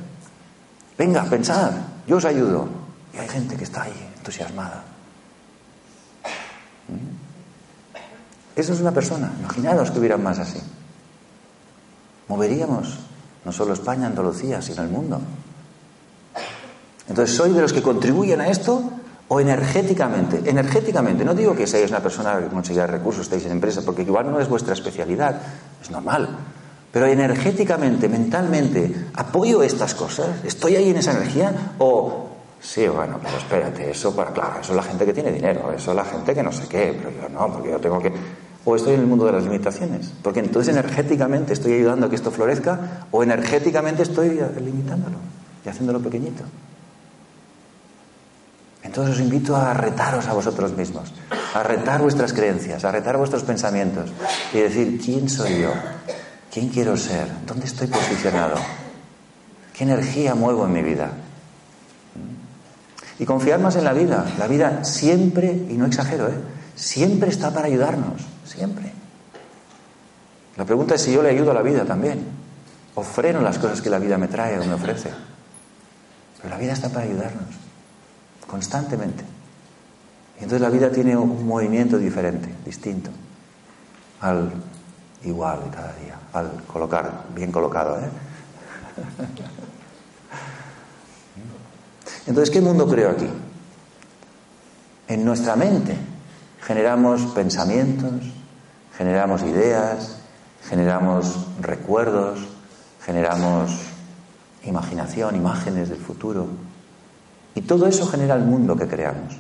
[0.98, 1.72] Venga, pensad,
[2.08, 2.68] yo os ayudo.
[3.14, 4.84] Y hay gente que está ahí, entusiasmada.
[6.88, 8.56] ¿Mm?
[8.56, 9.34] Eso es una persona.
[9.40, 10.60] Imaginaros que hubieran más así.
[12.30, 13.00] Moveríamos
[13.44, 15.20] no solo España, Andalucía, sino el mundo.
[17.10, 18.92] Entonces, ¿soy de los que contribuyen a esto
[19.34, 20.46] o energéticamente?
[20.46, 24.30] Energéticamente, no digo que seáis una persona que consiga recursos, estéis en empresa, porque igual
[24.30, 25.42] no es vuestra especialidad,
[25.82, 26.30] es normal.
[26.92, 30.46] Pero energéticamente, mentalmente, ¿apoyo estas cosas?
[30.46, 31.74] ¿Estoy ahí en esa energía?
[31.80, 32.30] ¿O
[32.62, 35.92] Sí, bueno, pero espérate, eso para, claro, eso es la gente que tiene dinero, eso
[35.92, 38.14] es la gente que no sé qué, pero yo no, porque yo tengo que.
[38.64, 42.16] O estoy en el mundo de las limitaciones, porque entonces energéticamente estoy ayudando a que
[42.16, 45.18] esto florezca, o energéticamente estoy limitándolo
[45.66, 46.44] y haciéndolo pequeñito.
[48.94, 51.12] Entonces os invito a retaros a vosotros mismos,
[51.56, 54.12] a retar vuestras creencias, a retar vuestros pensamientos
[54.54, 55.72] y decir, ¿quién soy yo?
[56.54, 57.28] ¿Quién quiero ser?
[57.48, 58.54] ¿Dónde estoy posicionado?
[59.76, 61.10] ¿Qué energía muevo en mi vida?
[63.18, 64.32] Y confiar más en la vida.
[64.38, 66.38] La vida siempre, y no exagero, ¿eh?
[66.76, 68.94] siempre está para ayudarnos, siempre.
[70.56, 72.28] La pregunta es si yo le ayudo a la vida también.
[72.94, 75.10] O freno las cosas que la vida me trae o me ofrece.
[76.38, 77.63] Pero la vida está para ayudarnos,
[78.48, 79.24] constantemente.
[80.40, 83.10] Y entonces la vida tiene un movimiento diferente, distinto,
[84.22, 84.52] al
[85.24, 88.10] igual de cada día, al colocar, bien colocado, ¿eh?
[92.26, 93.28] Entonces, ¿qué mundo creo aquí?
[95.08, 95.98] En nuestra mente
[96.62, 98.14] generamos pensamientos,
[98.98, 100.20] generamos ideas,
[100.70, 102.40] generamos recuerdos,
[103.06, 103.72] generamos
[104.64, 106.48] imaginación, imágenes del futuro.
[107.56, 109.36] Y todo eso genera el mundo que creamos.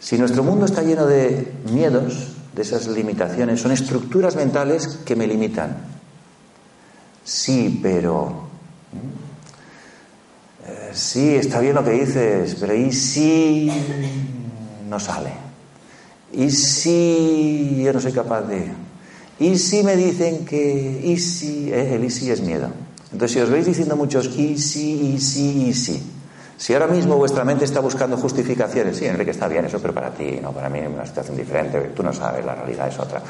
[0.00, 5.26] Si nuestro mundo está lleno de miedos, de esas limitaciones, son estructuras mentales que me
[5.26, 5.76] limitan.
[7.24, 8.46] Sí, pero...
[10.64, 13.68] Eh, sí, está bien lo que dices, pero ¿y si
[14.88, 15.32] no sale?
[16.32, 18.70] ¿Y si yo no soy capaz de...?
[19.40, 21.00] ¿Y si me dicen que...
[21.02, 21.72] ¿Y si...
[21.72, 22.70] Eh, el y si es miedo.
[23.16, 26.02] Entonces, si os veis diciendo muchos y si, y si, y si,
[26.58, 30.10] si ahora mismo vuestra mente está buscando justificaciones, sí, Enrique, está bien eso, pero para
[30.10, 33.22] ti, no, para mí es una situación diferente, tú no sabes, la realidad es otra.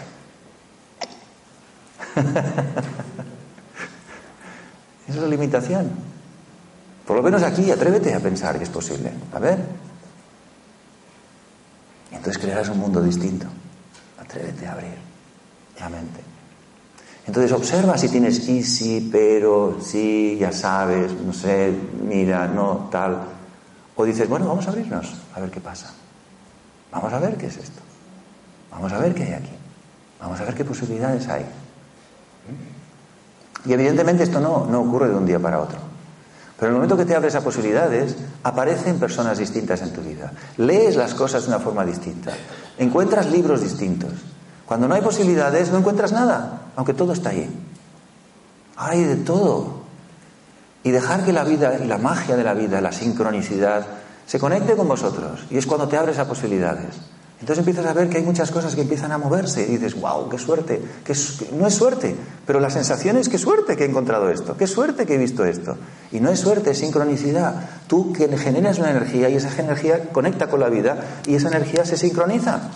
[5.06, 5.88] Esa es la limitación.
[7.06, 9.12] Por lo menos aquí, atrévete a pensar que es posible.
[9.32, 9.60] A ver.
[12.10, 13.46] Entonces crearás un mundo distinto.
[14.18, 14.96] Atrévete a abrir
[15.78, 16.35] la mente.
[17.26, 23.20] Entonces observa si tienes y sí, pero, sí, ya sabes, no sé, mira, no, tal.
[23.96, 25.92] O dices, bueno, vamos a abrirnos, a ver qué pasa.
[26.92, 27.80] Vamos a ver qué es esto.
[28.70, 29.50] Vamos a ver qué hay aquí.
[30.20, 31.44] Vamos a ver qué posibilidades hay.
[33.64, 35.78] Y evidentemente esto no, no ocurre de un día para otro.
[36.56, 40.32] Pero en el momento que te abres a posibilidades, aparecen personas distintas en tu vida.
[40.58, 42.32] Lees las cosas de una forma distinta.
[42.78, 44.12] Encuentras libros distintos.
[44.64, 47.48] Cuando no hay posibilidades, no encuentras nada aunque todo está ahí.
[48.76, 49.86] Hay de todo.
[50.84, 53.86] Y dejar que la vida la magia de la vida, la sincronicidad,
[54.26, 55.46] se conecte con vosotros.
[55.50, 56.94] Y es cuando te abres a posibilidades.
[57.40, 60.28] Entonces empiezas a ver que hay muchas cosas que empiezan a moverse y dices, wow,
[60.28, 60.80] qué suerte.
[61.04, 61.14] Que,
[61.52, 65.04] no es suerte, pero la sensación es qué suerte que he encontrado esto, qué suerte
[65.04, 65.76] que he visto esto.
[66.12, 67.68] Y no es suerte, es sincronicidad.
[67.88, 71.84] Tú que generas una energía y esa energía conecta con la vida y esa energía
[71.84, 72.70] se sincroniza.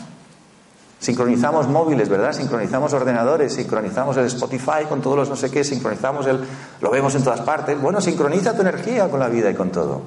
[1.00, 2.32] Sincronizamos móviles, ¿verdad?
[2.32, 6.40] Sincronizamos ordenadores, sincronizamos el Spotify con todos los no sé qué, sincronizamos el...
[6.82, 7.80] lo vemos en todas partes.
[7.80, 10.02] Bueno, sincroniza tu energía con la vida y con todo.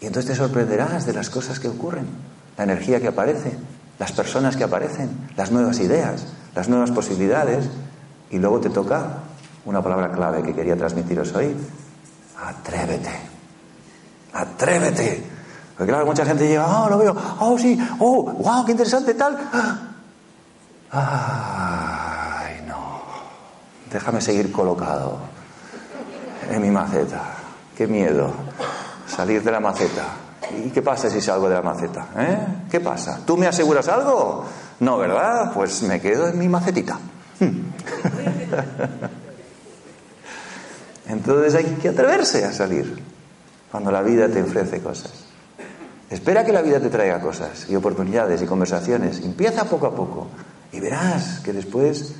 [0.00, 2.06] Y entonces te sorprenderás de las cosas que ocurren,
[2.56, 3.56] la energía que aparece,
[4.00, 7.68] las personas que aparecen, las nuevas ideas, las nuevas posibilidades.
[8.30, 9.20] Y luego te toca
[9.64, 11.54] una palabra clave que quería transmitiros hoy.
[12.42, 13.10] Atrévete.
[14.32, 15.37] Atrévete.
[15.78, 19.38] Porque claro, mucha gente llega, oh, lo veo, oh, sí, oh, wow, qué interesante, tal.
[20.90, 23.00] Ay, no.
[23.88, 25.18] Déjame seguir colocado
[26.50, 27.22] en mi maceta.
[27.76, 28.32] Qué miedo
[29.06, 30.02] salir de la maceta.
[30.64, 32.08] ¿Y qué pasa si salgo de la maceta?
[32.16, 32.38] ¿Eh?
[32.68, 33.20] ¿Qué pasa?
[33.24, 34.46] ¿Tú me aseguras algo?
[34.80, 35.52] No, ¿verdad?
[35.54, 36.98] Pues me quedo en mi macetita.
[41.06, 43.00] Entonces hay que atreverse a salir
[43.70, 45.27] cuando la vida te ofrece cosas.
[46.10, 49.20] Espera que la vida te traiga cosas y oportunidades y conversaciones.
[49.20, 50.28] Empieza poco a poco
[50.72, 52.14] y verás que después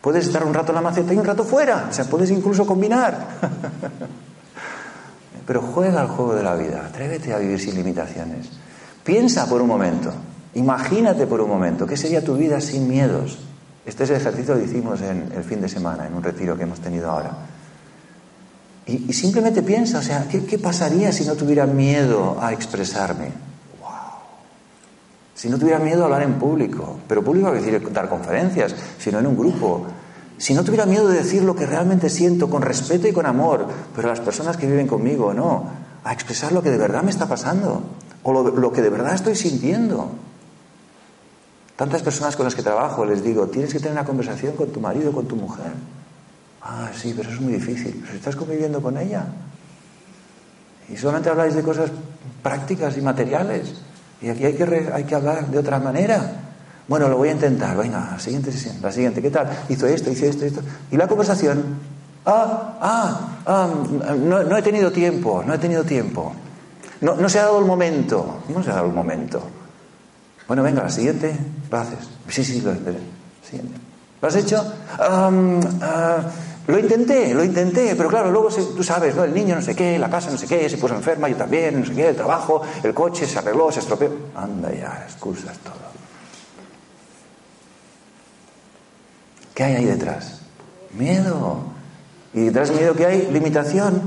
[0.00, 1.88] puedes estar un rato en la maceta y un rato fuera.
[1.90, 3.26] O sea, puedes incluso combinar.
[5.46, 6.86] Pero juega al juego de la vida.
[6.86, 8.48] Atrévete a vivir sin limitaciones.
[9.04, 10.12] Piensa por un momento.
[10.54, 11.86] Imagínate por un momento.
[11.86, 13.38] ¿Qué sería tu vida sin miedos?
[13.84, 16.64] Este es el ejercicio que hicimos en el fin de semana, en un retiro que
[16.64, 17.30] hemos tenido ahora.
[18.86, 23.32] Y, simplemente piensa, o sea, ¿qué, pasaría si no tuviera miedo a expresarme?
[23.80, 23.90] ¡Wow!
[25.34, 29.18] Si no tuviera miedo a hablar en público, pero público quiere decir dar conferencias, sino
[29.18, 29.86] en un grupo.
[30.38, 33.66] Si no tuviera miedo de decir lo que realmente siento con respeto y con amor,
[33.94, 35.64] pero a las personas que viven conmigo, no,
[36.04, 37.82] a expresar lo que de verdad me está pasando
[38.22, 40.10] o lo, lo que de verdad estoy sintiendo.
[41.74, 44.80] Tantas personas con las que trabajo les digo, tienes que tener una conversación con tu
[44.80, 45.72] marido, con tu mujer.
[46.68, 48.02] Ah, sí, pero eso es muy difícil.
[48.04, 49.24] Pero estás conviviendo con ella.
[50.88, 51.90] Y solamente habláis de cosas
[52.42, 53.72] prácticas y materiales.
[54.20, 56.32] Y aquí hay que, hay que hablar de otra manera.
[56.88, 57.76] Bueno, lo voy a intentar.
[57.76, 58.78] Venga, la siguiente sesión.
[58.82, 59.48] La siguiente, ¿qué tal?
[59.68, 60.60] Hizo esto, hizo esto, esto.
[60.90, 61.62] Y la conversación.
[62.24, 63.68] Ah, ah, ah
[64.16, 66.34] no, he tenido tiempo, no he tenido tiempo.
[67.00, 68.42] No, no se ha dado el momento.
[68.48, 69.40] No se ha dado el momento.
[70.48, 71.36] Bueno, venga, la siguiente,
[71.70, 72.08] lo haces.
[72.28, 72.98] Sí, sí, lo esperé.
[73.48, 73.78] Siguiente.
[74.20, 74.72] ¿Lo has hecho?
[74.98, 75.30] Ah,
[76.66, 79.24] lo intenté, lo intenté, pero claro, luego tú sabes, ¿no?
[79.24, 81.80] El niño no sé qué, la casa no sé qué, se puso enferma, yo también,
[81.80, 84.10] no sé qué, el trabajo, el coche se arregló, se estropeó.
[84.34, 85.74] Anda ya, excusas todo.
[89.54, 90.42] ¿Qué hay ahí detrás?
[90.92, 91.60] Miedo.
[92.34, 94.02] Y detrás miedo que hay, limitación.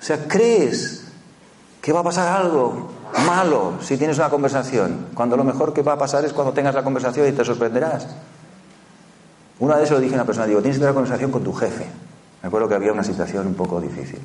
[0.00, 1.04] O sea, crees
[1.80, 2.90] que va a pasar algo
[3.26, 6.74] malo si tienes una conversación, cuando lo mejor que va a pasar es cuando tengas
[6.74, 8.06] la conversación y te sorprenderás.
[9.62, 11.44] Una vez se lo dije a una persona, digo, tienes que tener una conversación con
[11.44, 11.86] tu jefe.
[12.42, 14.18] Me acuerdo que había una situación un poco difícil.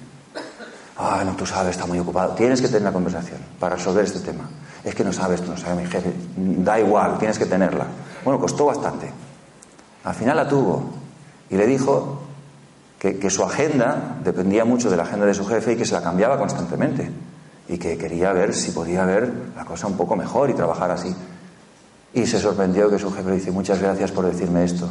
[0.97, 2.33] Ah, no, tú sabes, está muy ocupado.
[2.33, 4.49] Tienes que tener una conversación para resolver este tema.
[4.83, 6.11] Es que no sabes, tú no sabes, mi jefe.
[6.35, 7.85] Da igual, tienes que tenerla.
[8.25, 9.11] Bueno, costó bastante.
[10.05, 10.89] Al final la tuvo.
[11.51, 12.19] Y le dijo
[12.97, 15.93] que, que su agenda dependía mucho de la agenda de su jefe y que se
[15.93, 17.11] la cambiaba constantemente.
[17.69, 21.13] y que quería ver si podía ver la cosa un poco mejor y trabajar así.
[22.13, 24.89] Y se sorprendió que su jefe le dice, muchas gracias por decirme esto,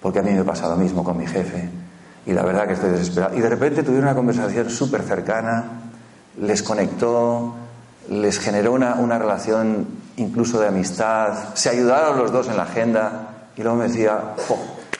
[0.00, 1.68] porque a mí me pasa lo mismo con mi jefe
[2.26, 3.36] y la verdad que estoy desesperado.
[3.36, 5.64] Y de repente tuvieron una conversación súper cercana,
[6.40, 7.54] les conectó,
[8.10, 13.50] les generó una, una relación incluso de amistad, se ayudaron los dos en la agenda
[13.56, 14.34] y luego me decía,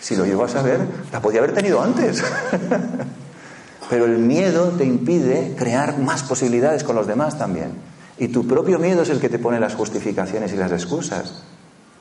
[0.01, 0.81] si lo llego a saber,
[1.13, 2.23] la podía haber tenido antes.
[3.91, 7.73] Pero el miedo te impide crear más posibilidades con los demás también.
[8.19, 11.43] Y tu propio miedo es el que te pone las justificaciones y las excusas.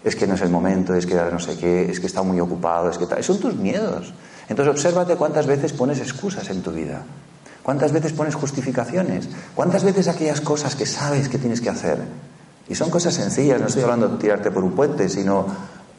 [0.04, 2.40] Es que no es el momento, es que no sé qué, es que está muy
[2.40, 3.24] ocupado, es que tal.
[3.24, 4.14] Son tus miedos.
[4.50, 7.02] Entonces obsérvate cuántas veces pones excusas en tu vida.
[7.64, 9.28] ¿Cuántas veces pones justificaciones?
[9.54, 11.98] ¿Cuántas veces aquellas cosas que sabes que tienes que hacer?
[12.70, 15.46] Y son cosas sencillas, no estoy hablando de tirarte por un puente, sino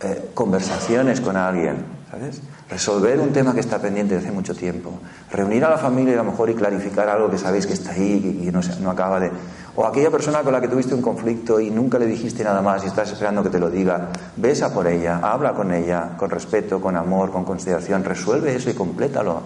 [0.01, 2.41] eh, conversaciones con alguien, ¿sabes?
[2.71, 4.93] Resolver un tema que está pendiente desde hace mucho tiempo.
[5.31, 8.43] Reunir a la familia a lo mejor y clarificar algo que sabéis que está ahí
[8.43, 9.31] y no, no acaba de...
[9.79, 12.83] O aquella persona con la que tuviste un conflicto y nunca le dijiste nada más
[12.83, 16.81] y estás esperando que te lo diga, besa por ella, habla con ella, con respeto,
[16.81, 19.41] con amor, con consideración, resuelve eso y complétalo.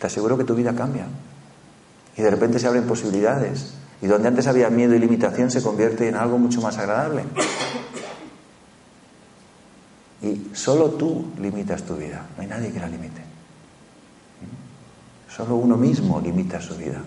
[0.00, 1.06] Te aseguro que tu vida cambia.
[2.16, 3.74] Y de repente se abren posibilidades.
[4.02, 7.22] Y donde antes había miedo y limitación se convierte en algo mucho más agradable.
[10.20, 13.22] Y solo tú limitas tu vida, no hay nadie que la limite.
[15.28, 17.00] Solo uno mismo limita su vida.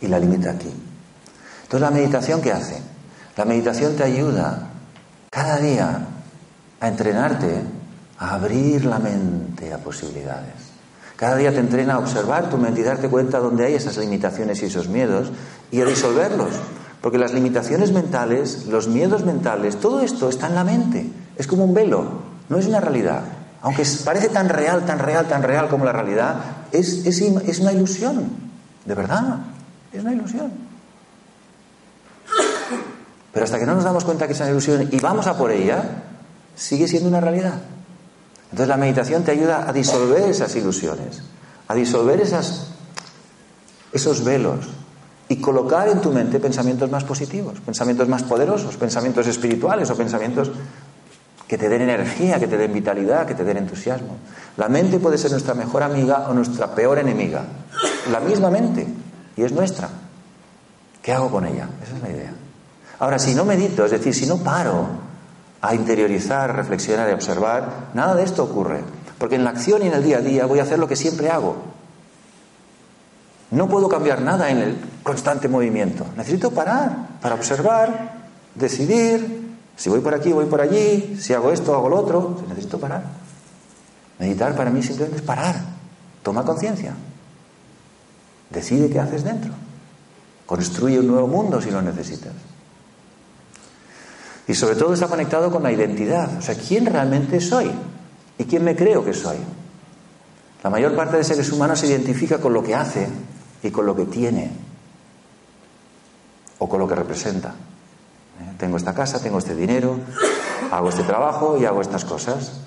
[0.00, 0.72] Y la limita aquí.
[1.64, 2.80] Entonces la meditación ¿qué hace?
[3.36, 4.68] La meditación te ayuda
[5.30, 6.06] cada día
[6.80, 7.62] a entrenarte
[8.18, 10.54] a abrir la mente a posibilidades.
[11.16, 14.62] Cada día te entrena a observar tu mente y darte cuenta dónde hay esas limitaciones
[14.62, 15.32] y esos miedos
[15.70, 16.50] y a disolverlos.
[17.00, 21.10] Porque las limitaciones mentales, los miedos mentales, todo esto está en la mente.
[21.36, 22.04] Es como un velo,
[22.48, 23.22] no es una realidad.
[23.62, 26.36] Aunque parece tan real, tan real, tan real como la realidad,
[26.72, 28.28] es, es una ilusión.
[28.84, 29.38] De verdad,
[29.92, 30.63] es una ilusión.
[33.34, 35.50] Pero hasta que no nos damos cuenta que es una ilusión y vamos a por
[35.50, 35.82] ella,
[36.54, 37.54] sigue siendo una realidad.
[38.44, 41.22] Entonces la meditación te ayuda a disolver esas ilusiones,
[41.66, 42.22] a disolver
[43.92, 44.68] esos velos
[45.28, 50.52] y colocar en tu mente pensamientos más positivos, pensamientos más poderosos, pensamientos espirituales o pensamientos
[51.48, 54.16] que te den energía, que te den vitalidad, que te den entusiasmo.
[54.56, 57.42] La mente puede ser nuestra mejor amiga o nuestra peor enemiga.
[58.12, 58.86] La misma mente,
[59.36, 59.88] y es nuestra.
[61.02, 61.68] ¿Qué hago con ella?
[61.82, 62.43] Esa es la idea.
[63.04, 64.86] Ahora, si no medito, es decir, si no paro
[65.60, 68.80] a interiorizar, reflexionar y observar, nada de esto ocurre.
[69.18, 70.96] Porque en la acción y en el día a día voy a hacer lo que
[70.96, 71.54] siempre hago.
[73.50, 76.06] No puedo cambiar nada en el constante movimiento.
[76.16, 81.74] Necesito parar para observar, decidir, si voy por aquí, voy por allí, si hago esto,
[81.74, 82.42] hago lo otro.
[82.48, 83.04] Necesito parar.
[84.18, 85.56] Meditar para mí simplemente es parar.
[86.22, 86.94] Toma conciencia.
[88.48, 89.52] Decide qué haces dentro.
[90.46, 92.32] Construye un nuevo mundo si lo necesitas.
[94.46, 96.38] Y sobre todo está conectado con la identidad.
[96.38, 97.70] O sea, ¿quién realmente soy?
[98.38, 99.38] ¿Y quién me creo que soy?
[100.62, 103.08] La mayor parte de seres humanos se identifica con lo que hace
[103.62, 104.50] y con lo que tiene.
[106.58, 107.50] O con lo que representa.
[107.50, 108.54] ¿Eh?
[108.58, 109.98] Tengo esta casa, tengo este dinero,
[110.70, 112.60] hago este trabajo y hago estas cosas.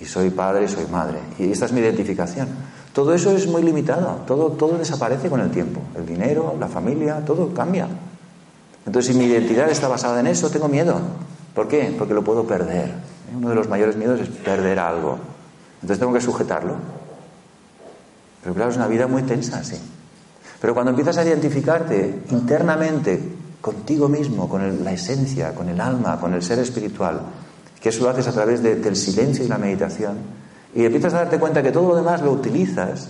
[0.00, 1.18] Y soy padre, soy madre.
[1.38, 2.48] Y esta es mi identificación.
[2.92, 4.22] Todo eso es muy limitado.
[4.26, 5.80] Todo, todo desaparece con el tiempo.
[5.96, 7.86] El dinero, la familia, todo cambia.
[8.86, 11.00] Entonces, si mi identidad está basada en eso, tengo miedo.
[11.54, 11.94] ¿Por qué?
[11.98, 12.92] Porque lo puedo perder.
[13.36, 15.18] Uno de los mayores miedos es perder algo.
[15.82, 16.74] Entonces tengo que sujetarlo.
[18.42, 19.76] Pero claro, es una vida muy tensa, sí.
[20.60, 23.20] Pero cuando empiezas a identificarte internamente
[23.60, 27.20] contigo mismo, con la esencia, con el alma, con el ser espiritual,
[27.80, 30.18] que eso lo haces a través del silencio y la meditación,
[30.74, 33.08] y empiezas a darte cuenta que todo lo demás lo utilizas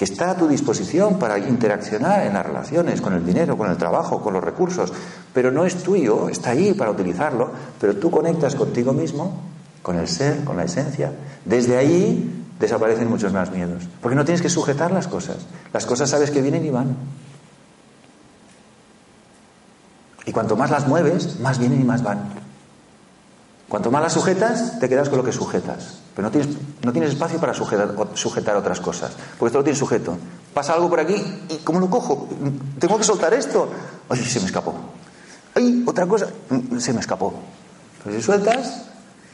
[0.00, 3.76] que está a tu disposición para interaccionar en las relaciones, con el dinero, con el
[3.76, 4.90] trabajo, con los recursos,
[5.34, 9.42] pero no es tuyo, está ahí para utilizarlo, pero tú conectas contigo mismo,
[9.82, 11.12] con el ser, con la esencia.
[11.44, 15.36] Desde ahí desaparecen muchos más miedos, porque no tienes que sujetar las cosas.
[15.70, 16.96] Las cosas sabes que vienen y van.
[20.24, 22.20] Y cuanto más las mueves, más vienen y más van.
[23.68, 25.98] Cuanto más las sujetas, te quedas con lo que sujetas.
[26.22, 29.12] No tienes, no tienes espacio para sujetar, sujetar otras cosas.
[29.38, 30.16] Porque esto lo tienes sujeto.
[30.52, 31.14] Pasa algo por aquí
[31.48, 32.28] y ¿cómo lo cojo?
[32.78, 33.68] Tengo que soltar esto.
[34.08, 34.74] Ay, se me escapó.
[35.54, 36.28] Ay, otra cosa.
[36.78, 37.34] Se me escapó.
[38.02, 38.86] Pero si sueltas,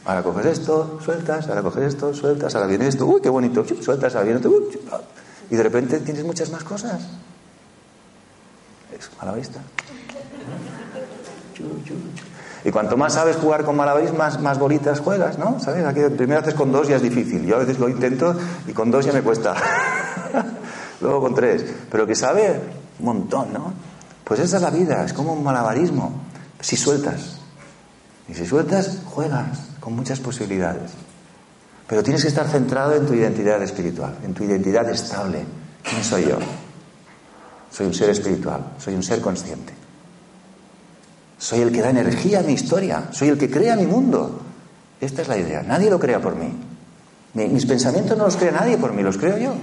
[0.05, 3.07] ahora coges esto, sueltas, ahora coges esto, sueltas, ahora viene esto.
[3.07, 3.64] Uy, qué bonito.
[3.80, 4.53] Sueltas, ahora viene esto.
[5.51, 7.01] Y de repente tienes muchas más cosas.
[8.97, 9.61] Es a la vista.
[12.65, 15.61] Y cuanto más sabes jugar con malabaris, más, más bolitas juegas, ¿no?
[15.61, 15.85] ¿Sabes?
[15.85, 17.45] Aquí primero haces con dos y es difícil.
[17.47, 18.37] Yo a veces lo intento
[18.67, 19.55] y con dos ya me cuesta.
[21.01, 21.65] Luego con tres.
[21.91, 22.61] Pero que sabe
[22.99, 23.73] un montón, ¿no?
[24.25, 26.23] Pues esa es la vida, es como un malabarismo.
[26.61, 27.39] Si sueltas,
[28.29, 30.91] y si sueltas, juegas con muchas posibilidades.
[31.87, 35.45] Pero tienes que estar centrado en tu identidad espiritual, en tu identidad estable.
[35.83, 36.39] ¿Quién soy yo?
[37.71, 39.86] Soy un ser espiritual, soy un ser consciente.
[41.39, 44.41] Soy el que da energía a mi historia, soy el que crea mi mundo.
[45.01, 45.62] Esta es la idea.
[45.62, 46.53] Nadie lo crea por mí.
[47.34, 49.55] Mis pensamientos no los crea nadie por mí, los creo yo.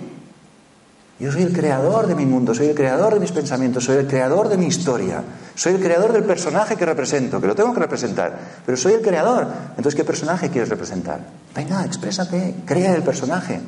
[1.20, 4.08] Yo soy el creador de mi mundo, soy el creador de mis pensamientos, soy el
[4.08, 5.24] creador de mi historia,
[5.56, 9.02] soy el creador del personaje que represento, que lo tengo que representar, pero soy el
[9.02, 9.48] creador.
[9.70, 11.20] Entonces, ¿qué personaje quieres representar?
[11.56, 13.60] Venga, exprésate, crea el personaje,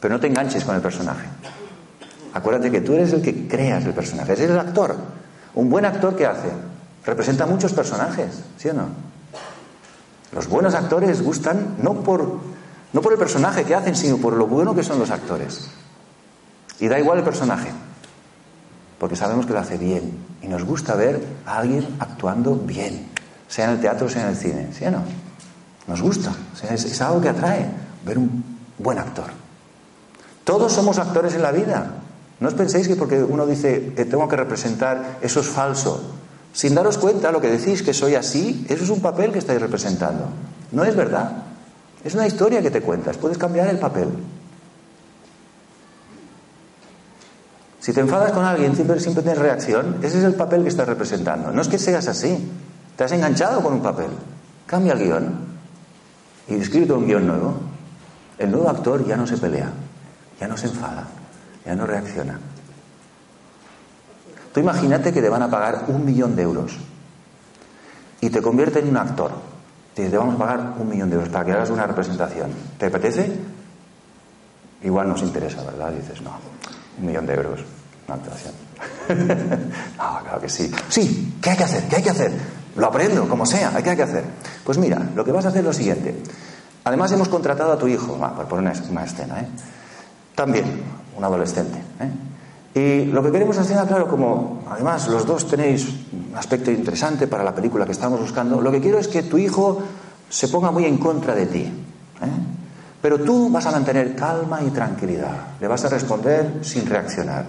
[0.00, 1.26] pero no te enganches con el personaje.
[2.34, 4.96] Acuérdate que tú eres el que creas el personaje, eres el actor.
[5.54, 6.48] Un buen actor, ¿qué hace?
[7.06, 8.88] Representa muchos personajes, ¿sí o no?
[10.32, 12.40] Los buenos actores gustan no por,
[12.92, 15.68] no por el personaje que hacen, sino por lo bueno que son los actores.
[16.80, 17.70] Y da igual el personaje,
[18.98, 20.18] porque sabemos que lo hace bien.
[20.42, 23.08] Y nos gusta ver a alguien actuando bien,
[23.46, 25.02] sea en el teatro, sea en el cine, ¿sí o no?
[25.86, 26.32] Nos gusta,
[26.68, 27.66] es, algo que atrae
[28.04, 28.44] ver un
[28.78, 29.26] buen actor.
[30.42, 31.92] Todos somos actores en la vida.
[32.40, 36.02] No os penséis que porque uno dice que tengo que representar, eso es falso.
[36.56, 39.60] Sin daros cuenta, lo que decís que soy así, eso es un papel que estáis
[39.60, 40.24] representando.
[40.72, 41.42] No es verdad.
[42.02, 43.18] Es una historia que te cuentas.
[43.18, 44.08] Puedes cambiar el papel.
[47.78, 51.52] Si te enfadas con alguien, siempre, tienes reacción, ese es el papel que estás representando.
[51.52, 52.50] No es que seas así.
[52.96, 54.08] Te has enganchado con un papel.
[54.64, 55.34] Cambia el guion
[56.48, 57.54] y escribe un guion nuevo.
[58.38, 59.70] El nuevo actor ya no se pelea,
[60.40, 61.06] ya no se enfada,
[61.66, 62.40] ya no reacciona.
[64.56, 66.78] Tú imagínate que te van a pagar un millón de euros
[68.22, 69.30] y te convierte en un actor.
[69.92, 72.52] Te te vamos a pagar un millón de euros para que hagas una representación.
[72.78, 73.36] ¿Te apetece?
[74.82, 75.92] Igual nos interesa, ¿verdad?
[75.92, 76.30] dices, no,
[76.98, 77.60] un millón de euros
[78.08, 78.54] una actuación.
[79.98, 80.72] no, claro que sí.
[80.88, 81.84] Sí, ¿qué hay que hacer?
[81.88, 82.32] ¿Qué hay que hacer?
[82.76, 84.24] Lo aprendo, como sea, ¿qué hay que hacer?
[84.64, 86.18] Pues mira, lo que vas a hacer es lo siguiente.
[86.84, 89.48] Además hemos contratado a tu hijo, por poner una, escena, ¿eh?
[90.34, 90.82] También,
[91.14, 91.76] un adolescente.
[92.00, 92.35] ¿eh?
[92.76, 97.42] Y lo que queremos hacer, claro, como además los dos tenéis un aspecto interesante para
[97.42, 99.82] la película que estamos buscando, lo que quiero es que tu hijo
[100.28, 101.60] se ponga muy en contra de ti.
[101.62, 102.26] ¿eh?
[103.00, 105.56] Pero tú vas a mantener calma y tranquilidad.
[105.58, 107.46] Le vas a responder sin reaccionar.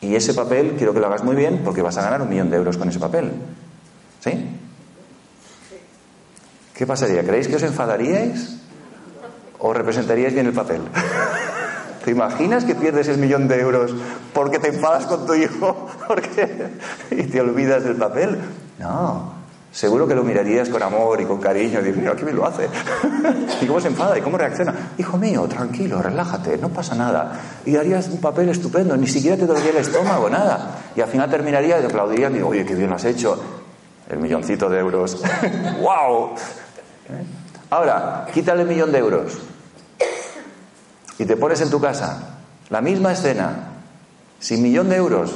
[0.00, 2.48] Y ese papel quiero que lo hagas muy bien porque vas a ganar un millón
[2.48, 3.32] de euros con ese papel.
[4.20, 4.56] ¿Sí?
[6.74, 7.24] ¿Qué pasaría?
[7.24, 8.56] ¿Creéis que os enfadaríais?
[9.58, 10.82] ¿O representaríais bien el papel?
[12.04, 13.94] ¿Te imaginas que pierdes el millón de euros
[14.34, 16.68] porque te enfadas con tu hijo porque...
[17.10, 18.38] y te olvidas del papel?
[18.78, 19.32] No,
[19.72, 22.46] seguro que lo mirarías con amor y con cariño y dirías, mira, ¿qué me lo
[22.46, 22.68] hace?
[23.62, 24.18] ¿Y cómo se enfada?
[24.18, 24.74] ¿Y cómo reacciona?
[24.98, 27.40] Hijo mío, tranquilo, relájate, no pasa nada.
[27.64, 30.80] Y harías un papel estupendo, ni siquiera te dolería el estómago, nada.
[30.94, 33.42] Y al final terminaría y te aplaudiría y digo, oye, qué bien lo has hecho.
[34.10, 35.22] El milloncito de euros.
[35.80, 36.32] ¡Wow!
[37.70, 39.53] Ahora, quítale el millón de euros
[41.18, 42.38] y te pones en tu casa
[42.70, 43.72] la misma escena,
[44.38, 45.32] sin millón de euros.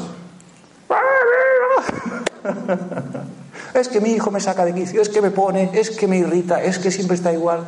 [3.74, 6.18] Es que mi hijo me saca de quicio, es que me pone, es que me
[6.18, 7.64] irrita, es que siempre está igual.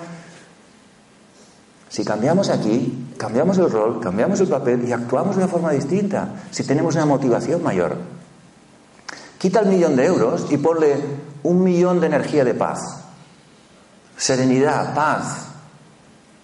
[1.88, 6.28] Si cambiamos aquí, cambiamos el rol, cambiamos el papel y actuamos de una forma distinta,
[6.50, 7.96] si tenemos una motivación mayor.
[9.38, 10.96] Quita el millón de euros y ponle
[11.42, 12.80] un millón de energía de paz,
[14.16, 15.49] serenidad, paz.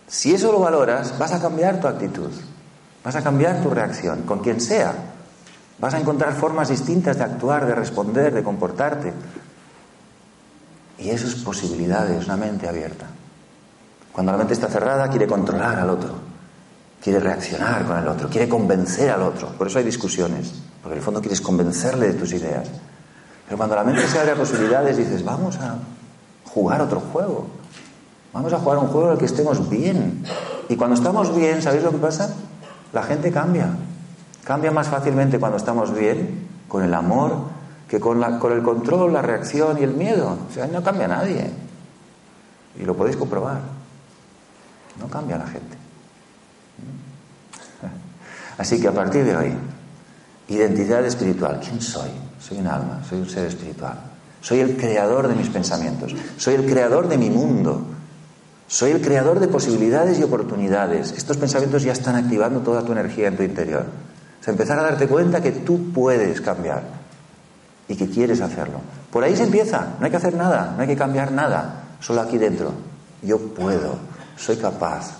[0.09, 2.31] Si eso lo valoras, vas a cambiar tu actitud,
[3.05, 4.95] vas a cambiar tu reacción, con quien sea.
[5.79, 9.13] Vas a encontrar formas distintas de actuar, de responder, de comportarte.
[10.99, 13.07] Y eso es posibilidades, una mente abierta.
[14.13, 16.15] Cuando la mente está cerrada, quiere controlar al otro,
[17.03, 19.49] quiere reaccionar con el otro, quiere convencer al otro.
[19.49, 22.69] Por eso hay discusiones, porque en el fondo quieres convencerle de tus ideas.
[23.45, 25.77] Pero cuando la mente se abre a posibilidades, dices, vamos a
[26.47, 27.47] jugar otro juego.
[28.37, 30.22] Vamos a jugar un juego en el que estemos bien.
[30.68, 32.34] Y cuando estamos bien, ¿sabéis lo que pasa?
[32.93, 33.70] La gente cambia.
[34.45, 37.32] Cambia más fácilmente cuando estamos bien, con el amor,
[37.89, 40.37] que con, la, con el control, la reacción y el miedo.
[40.51, 41.51] O sea, no cambia nadie.
[42.78, 43.59] Y lo podéis comprobar.
[45.01, 45.78] No cambia la gente.
[48.59, 49.55] Así que a partir de hoy,
[50.49, 51.59] identidad espiritual.
[51.64, 52.11] ¿Quién soy?
[52.39, 53.99] Soy un alma, soy un ser espiritual.
[54.43, 56.14] Soy el creador de mis pensamientos.
[56.37, 57.96] Soy el creador de mi mundo.
[58.69, 61.12] Soy el creador de posibilidades y oportunidades.
[61.12, 63.87] Estos pensamientos ya están activando toda tu energía en tu interior.
[64.41, 66.83] O sea, empezar a darte cuenta que tú puedes cambiar
[67.89, 68.81] y que quieres hacerlo.
[69.11, 72.21] Por ahí se empieza, no hay que hacer nada, no hay que cambiar nada, solo
[72.21, 72.73] aquí dentro.
[73.23, 73.99] Yo puedo,
[74.37, 75.12] soy capaz,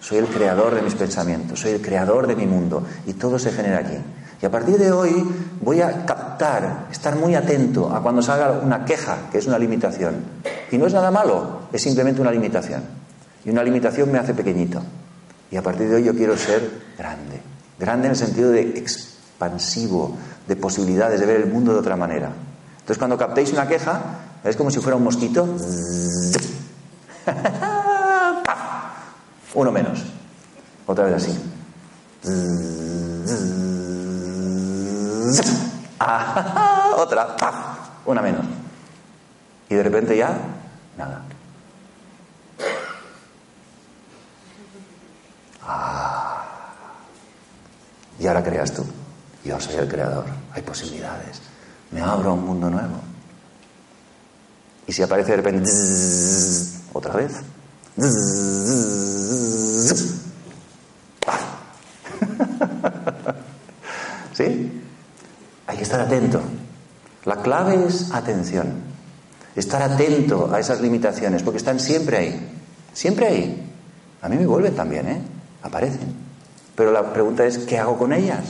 [0.00, 3.50] soy el creador de mis pensamientos, soy el creador de mi mundo y todo se
[3.50, 3.98] genera aquí.
[4.42, 5.24] Y a partir de hoy
[5.60, 10.16] voy a captar, estar muy atento a cuando salga una queja, que es una limitación.
[10.72, 12.82] Y no es nada malo, es simplemente una limitación.
[13.44, 14.82] Y una limitación me hace pequeñito.
[15.52, 16.68] Y a partir de hoy yo quiero ser
[16.98, 17.40] grande.
[17.78, 20.16] Grande en el sentido de expansivo,
[20.48, 22.32] de posibilidades, de ver el mundo de otra manera.
[22.80, 24.00] Entonces cuando captéis una queja,
[24.42, 25.46] es como si fuera un mosquito.
[29.54, 30.02] Uno menos.
[30.86, 31.38] Otra vez así.
[36.96, 37.36] Otra.
[38.06, 38.44] Una menos.
[39.68, 40.36] Y de repente ya,
[40.96, 41.22] nada.
[45.64, 46.44] Ah.
[48.18, 48.84] Y ahora creas tú.
[49.44, 50.26] Yo soy el creador.
[50.52, 51.40] Hay posibilidades.
[51.90, 53.00] Me abro a un mundo nuevo.
[54.86, 55.70] Y si aparece de repente,
[56.92, 57.32] otra vez.
[64.34, 64.82] ¿Sí?
[65.66, 66.40] Hay que estar atento.
[67.26, 68.72] La clave es atención.
[69.54, 72.50] Estar atento a esas limitaciones, porque están siempre ahí.
[72.94, 73.70] Siempre ahí.
[74.22, 75.20] A mí me vuelven también, ¿eh?
[75.62, 76.14] Aparecen.
[76.74, 78.44] Pero la pregunta es, ¿qué hago con ellas?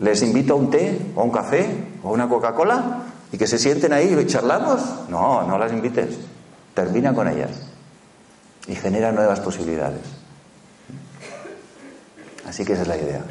[0.00, 1.64] ¿Les invito a un té o a un café
[2.02, 4.80] o a una Coca-Cola y que se sienten ahí y charlamos?
[5.08, 6.16] No, no las invites.
[6.74, 7.50] Termina con ellas
[8.66, 10.02] y genera nuevas posibilidades.
[12.48, 13.22] Así que esa es la idea.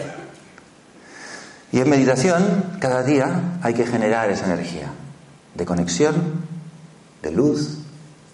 [1.71, 2.43] Y en meditación,
[2.79, 4.87] cada día hay que generar esa energía
[5.55, 6.15] de conexión,
[7.21, 7.79] de luz,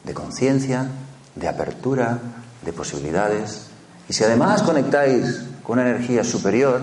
[0.03, 0.87] de conciencia,
[1.35, 2.19] de apertura,
[2.63, 3.67] de posibilidades.
[4.09, 6.81] Y si además conectáis con una energía superior,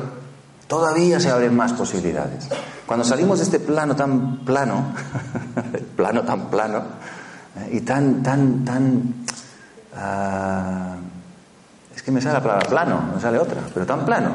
[0.69, 2.49] todavía se abren más posibilidades.
[2.87, 4.95] Cuando salimos de este plano tan plano,
[5.97, 6.83] plano tan plano,
[7.57, 9.15] eh, y tan, tan, tan...
[9.97, 10.97] Ah,
[11.95, 14.33] es que me sale la palabra plano, no sale otra, pero tan plano.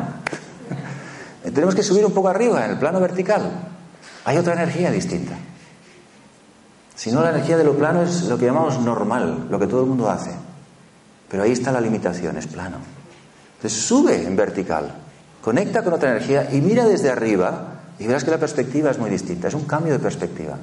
[1.44, 3.50] Tenemos que subir un poco arriba, en el plano vertical.
[4.26, 5.36] Hay otra energía distinta.
[6.96, 9.84] Si no, la energía de lo plano es lo que llamamos normal, lo que todo
[9.84, 10.32] el mundo hace.
[11.30, 12.78] Pero ahí está la limitación, es plano.
[13.56, 14.96] Entonces sube en vertical,
[15.42, 19.10] conecta con otra energía y mira desde arriba y verás que la perspectiva es muy
[19.10, 20.58] distinta, es un cambio de perspectiva.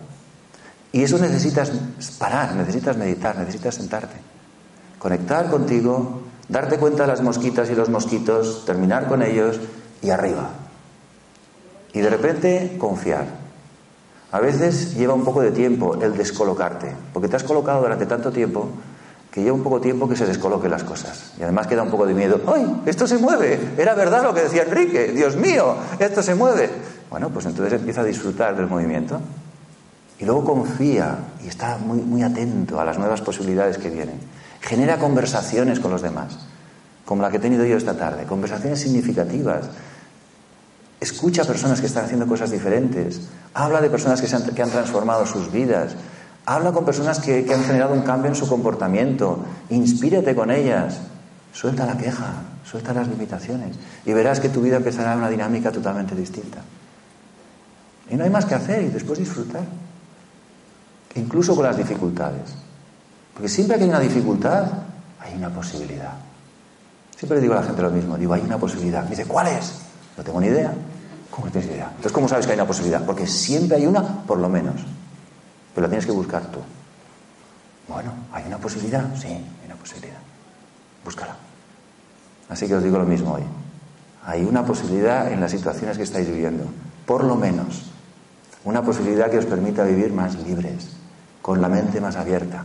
[0.92, 1.72] Y eso necesitas
[2.18, 4.16] parar, necesitas meditar, necesitas sentarte,
[4.98, 9.60] conectar contigo, darte cuenta de las mosquitas y los mosquitos, terminar con ellos
[10.02, 10.50] y arriba.
[11.96, 13.24] Y de repente confiar.
[14.30, 18.30] A veces lleva un poco de tiempo el descolocarte, porque te has colocado durante tanto
[18.30, 18.68] tiempo
[19.30, 21.32] que lleva un poco de tiempo que se descoloquen las cosas.
[21.40, 22.38] Y además queda un poco de miedo.
[22.54, 22.82] ¡Ay!
[22.84, 23.58] Esto se mueve.
[23.78, 25.10] Era verdad lo que decía Enrique.
[25.12, 26.68] Dios mío, esto se mueve.
[27.08, 29.18] Bueno, pues entonces empieza a disfrutar del movimiento.
[30.18, 34.20] Y luego confía y está muy, muy atento a las nuevas posibilidades que vienen.
[34.60, 36.40] Genera conversaciones con los demás,
[37.06, 38.24] como la que he tenido yo esta tarde.
[38.24, 39.70] Conversaciones significativas.
[41.00, 43.20] Escucha a personas que están haciendo cosas diferentes.
[43.52, 45.94] Habla de personas que, han, transformado sus vidas.
[46.46, 49.44] Habla con personas que, han generado un cambio en su comportamiento.
[49.70, 51.00] Inspírate con ellas.
[51.52, 53.76] Suelta la queja, suelta las limitaciones.
[54.06, 56.58] Y verás que tu vida empezará una dinámica totalmente distinta.
[58.08, 59.64] Y no hay más que hacer y después disfrutar.
[61.14, 62.54] Incluso con las dificultades.
[63.34, 64.64] Porque siempre que hay una dificultad,
[65.20, 66.14] hay una posibilidad.
[67.16, 68.16] Siempre le digo a la gente lo mismo.
[68.16, 69.04] Digo, hay una posibilidad.
[69.04, 69.85] Me dice, ¿cuál es?
[70.16, 70.72] No tengo ni idea.
[71.30, 71.88] ¿Cómo tienes idea?
[71.88, 73.04] Entonces, ¿cómo sabes que hay una posibilidad?
[73.04, 74.76] Porque siempre hay una, por lo menos.
[75.74, 76.60] Pero la tienes que buscar tú.
[77.88, 79.14] Bueno, ¿hay una posibilidad?
[79.14, 80.18] Sí, hay una posibilidad.
[81.04, 81.36] Búscala.
[82.48, 83.42] Así que os digo lo mismo hoy.
[84.24, 86.64] Hay una posibilidad en las situaciones que estáis viviendo.
[87.04, 87.90] Por lo menos.
[88.64, 90.88] Una posibilidad que os permita vivir más libres,
[91.40, 92.64] con la mente más abierta,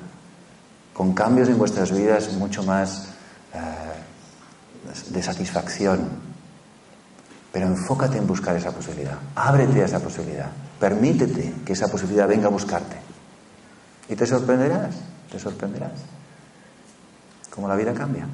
[0.93, 3.09] con cambios en vuestras vidas mucho más
[3.53, 6.30] eh, de satisfacción.
[7.51, 9.17] Pero enfócate en buscar esa posibilidad.
[9.35, 10.49] Ábrete a esa posibilidad.
[10.79, 12.95] Permítete que esa posibilidad venga a buscarte.
[14.09, 14.95] Y te sorprenderás,
[15.31, 15.91] te sorprenderás.
[17.49, 18.25] Cómo la vida cambia.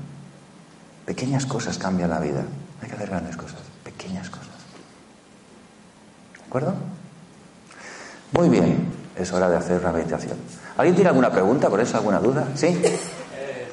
[1.06, 2.44] Pequeñas cosas cambian la vida.
[2.82, 4.48] Hay que hacer grandes cosas, pequeñas cosas.
[6.38, 6.76] ¿De acuerdo?
[8.34, 10.38] Muy bien, es hora de hacer una meditación.
[10.78, 12.50] ¿Alguien tiene alguna pregunta por eso, alguna duda?
[12.56, 12.68] ¿Sí?
[12.68, 13.68] Eh,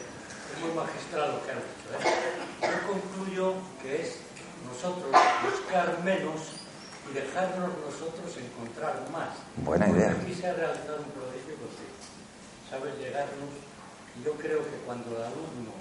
[0.55, 1.91] es muy magistral lo que han dicho.
[1.93, 2.71] ¿eh?
[2.71, 4.17] Yo concluyo que es
[4.65, 5.11] nosotros
[5.51, 6.41] buscar menos
[7.04, 9.39] y dejarnos nosotros encontrar más.
[9.63, 10.11] Buena idea.
[10.11, 11.87] Aquí se ha realizado un prodigio porque
[12.69, 13.55] sabes llegarnos
[14.23, 15.73] yo creo que cuando el alumno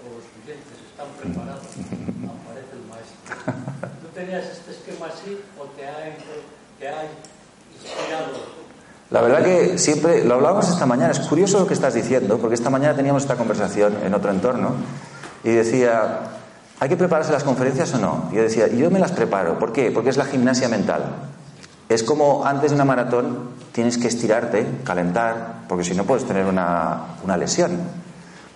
[0.00, 3.20] o los clientes están preparados aparece el maestro.
[4.02, 6.16] ¿Tú tenías este esquema así o te ha,
[6.78, 7.04] te ha
[9.10, 12.54] la verdad que siempre, lo hablábamos esta mañana, es curioso lo que estás diciendo, porque
[12.54, 14.74] esta mañana teníamos esta conversación en otro entorno
[15.44, 16.20] y decía,
[16.80, 18.30] ¿Hay que prepararse las conferencias o no?
[18.32, 19.58] Yo decía, yo me las preparo.
[19.58, 19.90] ¿Por qué?
[19.90, 21.02] Porque es la gimnasia mental.
[21.88, 26.46] Es como antes de una maratón tienes que estirarte, calentar, porque si no puedes tener
[26.46, 27.78] una, una lesión.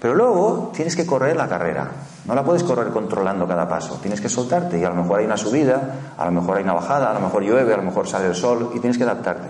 [0.00, 1.88] Pero luego tienes que correr la carrera.
[2.24, 3.98] No la puedes correr controlando cada paso.
[4.00, 5.80] Tienes que soltarte y a lo mejor hay una subida,
[6.16, 8.36] a lo mejor hay una bajada, a lo mejor llueve, a lo mejor sale el
[8.36, 9.48] sol y tienes que adaptarte.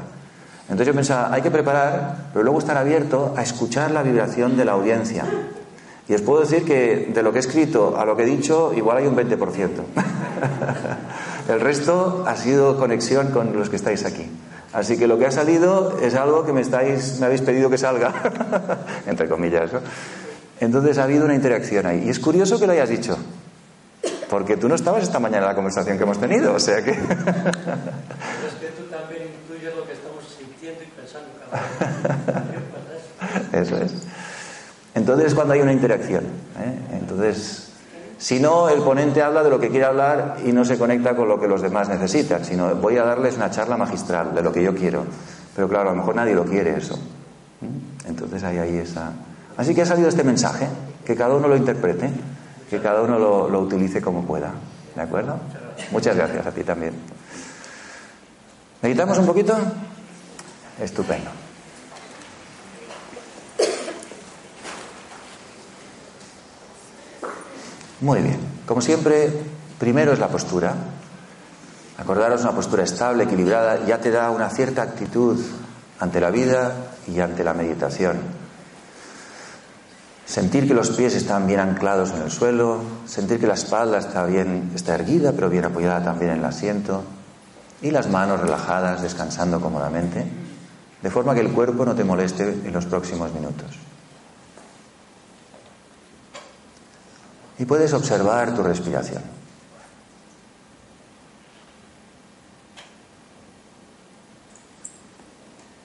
[0.63, 4.65] Entonces yo pensaba, hay que preparar, pero luego estar abierto a escuchar la vibración de
[4.65, 5.25] la audiencia.
[6.13, 8.75] Y os puedo decir que de lo que he escrito a lo que he dicho,
[8.77, 9.71] igual hay un 20%.
[11.49, 14.27] el resto ha sido conexión con los que estáis aquí.
[14.75, 17.79] Así que lo que ha salido es algo que me, estáis, me habéis pedido que
[17.79, 18.13] salga,
[19.07, 19.71] entre comillas.
[20.61, 22.03] Entonces ha habido una interacción ahí.
[22.05, 23.17] Y es curioso que lo hayas dicho,
[24.29, 26.91] porque tú no estabas esta mañana en la conversación que hemos tenido, o sea que...
[26.91, 31.63] es que tú también incluyes lo que estamos sintiendo y pensando cada
[33.55, 33.67] vez.
[33.67, 34.12] Eso es.
[34.95, 36.25] Entonces es cuando hay una interacción.
[36.25, 36.99] ¿eh?
[37.01, 37.73] Entonces,
[38.19, 41.29] si no, el ponente habla de lo que quiere hablar y no se conecta con
[41.29, 44.63] lo que los demás necesitan, sino voy a darles una charla magistral de lo que
[44.63, 45.05] yo quiero.
[45.57, 46.99] Pero claro, a lo mejor nadie lo quiere eso.
[48.07, 49.13] Entonces hay ahí esa...
[49.57, 50.67] Así que ha salido este mensaje,
[51.05, 52.11] que cada uno lo interprete,
[52.71, 54.53] que cada uno lo, lo utilice como pueda.
[54.95, 55.39] ¿De acuerdo?
[55.91, 56.95] Muchas gracias a ti también.
[58.83, 59.57] ¿Meditamos un poquito?
[60.81, 61.42] Estupendo.
[68.03, 68.39] Muy bien.
[68.67, 69.33] Como siempre,
[69.79, 70.75] primero es la postura.
[71.99, 75.41] Acordaros una postura estable, equilibrada, ya te da una cierta actitud
[76.01, 76.75] ante la vida
[77.07, 78.19] y ante la meditación.
[80.27, 84.25] Sentir que los pies están bien anclados en el suelo, sentir que la espalda está
[84.27, 87.05] bien, está erguida, pero bien apoyada también en el asiento,
[87.83, 90.27] y las manos relajadas, descansando cómodamente,
[91.01, 93.92] de forma que el cuerpo no te moleste en los próximos minutos.
[97.59, 99.23] Y puedes observar tu respiración.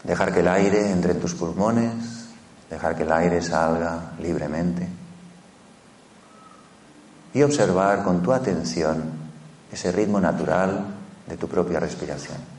[0.04, 2.30] Dejar que el aire entre en tus pulmones,
[2.70, 4.88] dejar que el aire salga libremente
[7.34, 9.12] y observar con tu atención
[9.72, 10.86] ese ritmo natural
[11.28, 12.57] de tu propia respiración.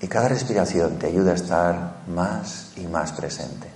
[0.00, 3.68] Y cada respiración te ayuda a estar más y más presente.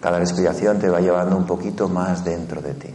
[0.00, 2.94] Cada respiración te va llevando un poquito más dentro de ti.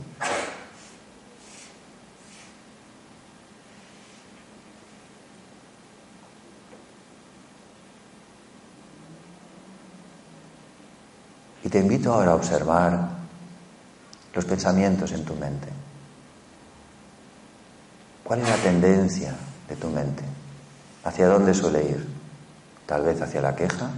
[11.70, 13.09] Y te invito ahora a observar
[14.34, 15.67] los pensamientos en tu mente.
[18.24, 19.36] ¿Cuál es la tendencia
[19.67, 20.24] de tu mente?
[21.03, 22.07] ¿Hacia dónde suele ir?
[22.88, 23.91] Tal vez hacia la queja,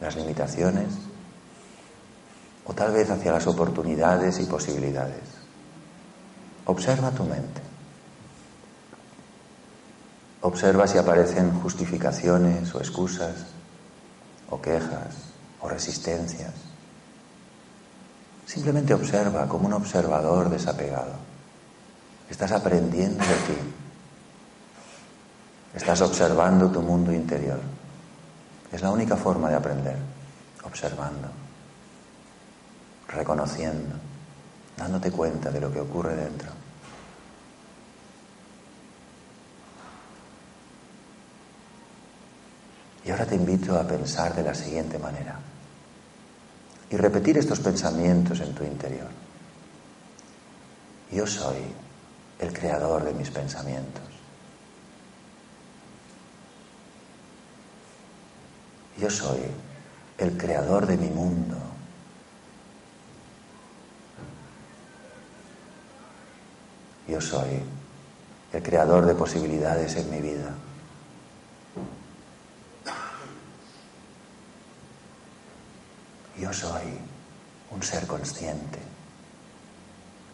[0.00, 0.86] las limitaciones,
[2.64, 5.24] o tal vez hacia las oportunidades y posibilidades.
[6.64, 7.60] Observa tu mente.
[10.40, 13.48] Observa si aparecen justificaciones o excusas,
[14.48, 15.14] o quejas,
[15.60, 16.71] o resistencias.
[18.52, 21.14] Simplemente observa como un observador desapegado.
[22.28, 23.58] Estás aprendiendo de ti.
[25.74, 27.60] Estás observando tu mundo interior.
[28.70, 29.96] Es la única forma de aprender,
[30.64, 31.28] observando,
[33.08, 33.96] reconociendo,
[34.76, 36.50] dándote cuenta de lo que ocurre dentro.
[43.06, 45.51] Y ahora te invito a pensar de la siguiente manera
[46.92, 49.08] y repetir estos pensamientos en tu interior.
[51.10, 51.56] Yo soy
[52.38, 54.02] el creador de mis pensamientos.
[58.98, 59.40] Yo soy
[60.18, 61.56] el creador de mi mundo.
[67.08, 67.62] Yo soy
[68.52, 70.54] el creador de posibilidades en mi vida.
[76.38, 76.81] Yo soy
[77.82, 78.78] un ser consciente.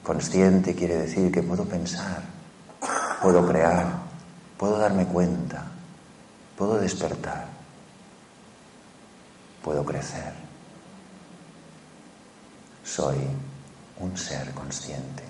[0.02, 2.22] Consciente quiere decir que puedo pensar,
[3.22, 3.86] puedo crear,
[4.58, 5.64] puedo darme cuenta,
[6.58, 7.46] puedo despertar,
[9.64, 10.34] puedo crecer.
[12.84, 13.16] Soy
[14.00, 15.22] un ser consciente.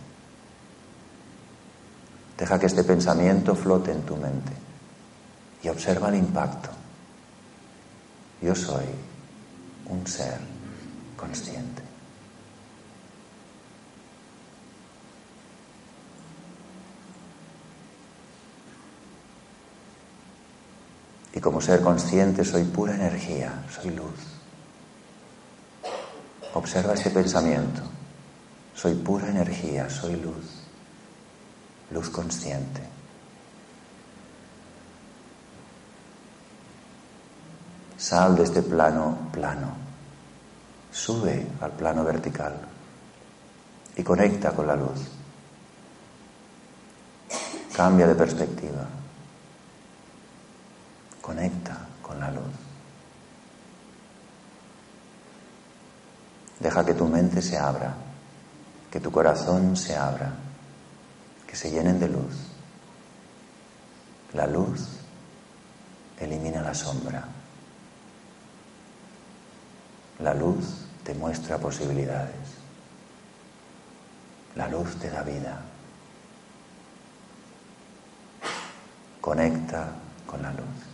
[2.36, 4.52] Deja que este pensamiento flote en tu mente
[5.62, 6.70] y observa el impacto.
[8.42, 8.86] Yo soy
[9.86, 10.38] un ser
[11.16, 11.87] consciente.
[21.34, 24.38] Y como ser consciente soy pura energía, soy luz.
[26.54, 27.82] Observa este pensamiento.
[28.74, 30.62] Soy pura energía, soy luz.
[31.90, 32.82] Luz consciente.
[37.96, 39.76] Sal de este plano plano.
[40.90, 42.54] Sube al plano vertical
[43.96, 45.00] y conecta con la luz.
[47.74, 48.86] Cambia de perspectiva.
[51.28, 52.54] Conecta con la luz.
[56.58, 57.94] Deja que tu mente se abra,
[58.90, 60.32] que tu corazón se abra,
[61.46, 62.34] que se llenen de luz.
[64.32, 64.88] La luz
[66.18, 67.22] elimina la sombra.
[70.20, 72.56] La luz te muestra posibilidades.
[74.54, 75.60] La luz te da vida.
[79.20, 79.88] Conecta
[80.26, 80.87] con la luz.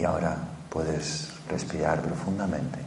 [0.00, 0.34] Y ahora
[0.70, 2.78] puedes respirar profundamente.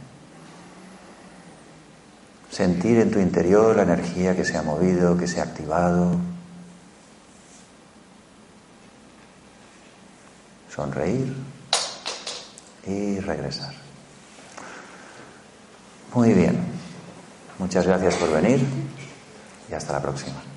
[2.50, 6.16] Sentir en tu interior la energía que se ha movido, que se ha activado.
[10.74, 11.32] Sonreír
[12.86, 13.72] y regresar.
[16.14, 16.58] Muy bien.
[17.60, 18.66] Muchas gracias por venir
[19.70, 20.53] y hasta la próxima.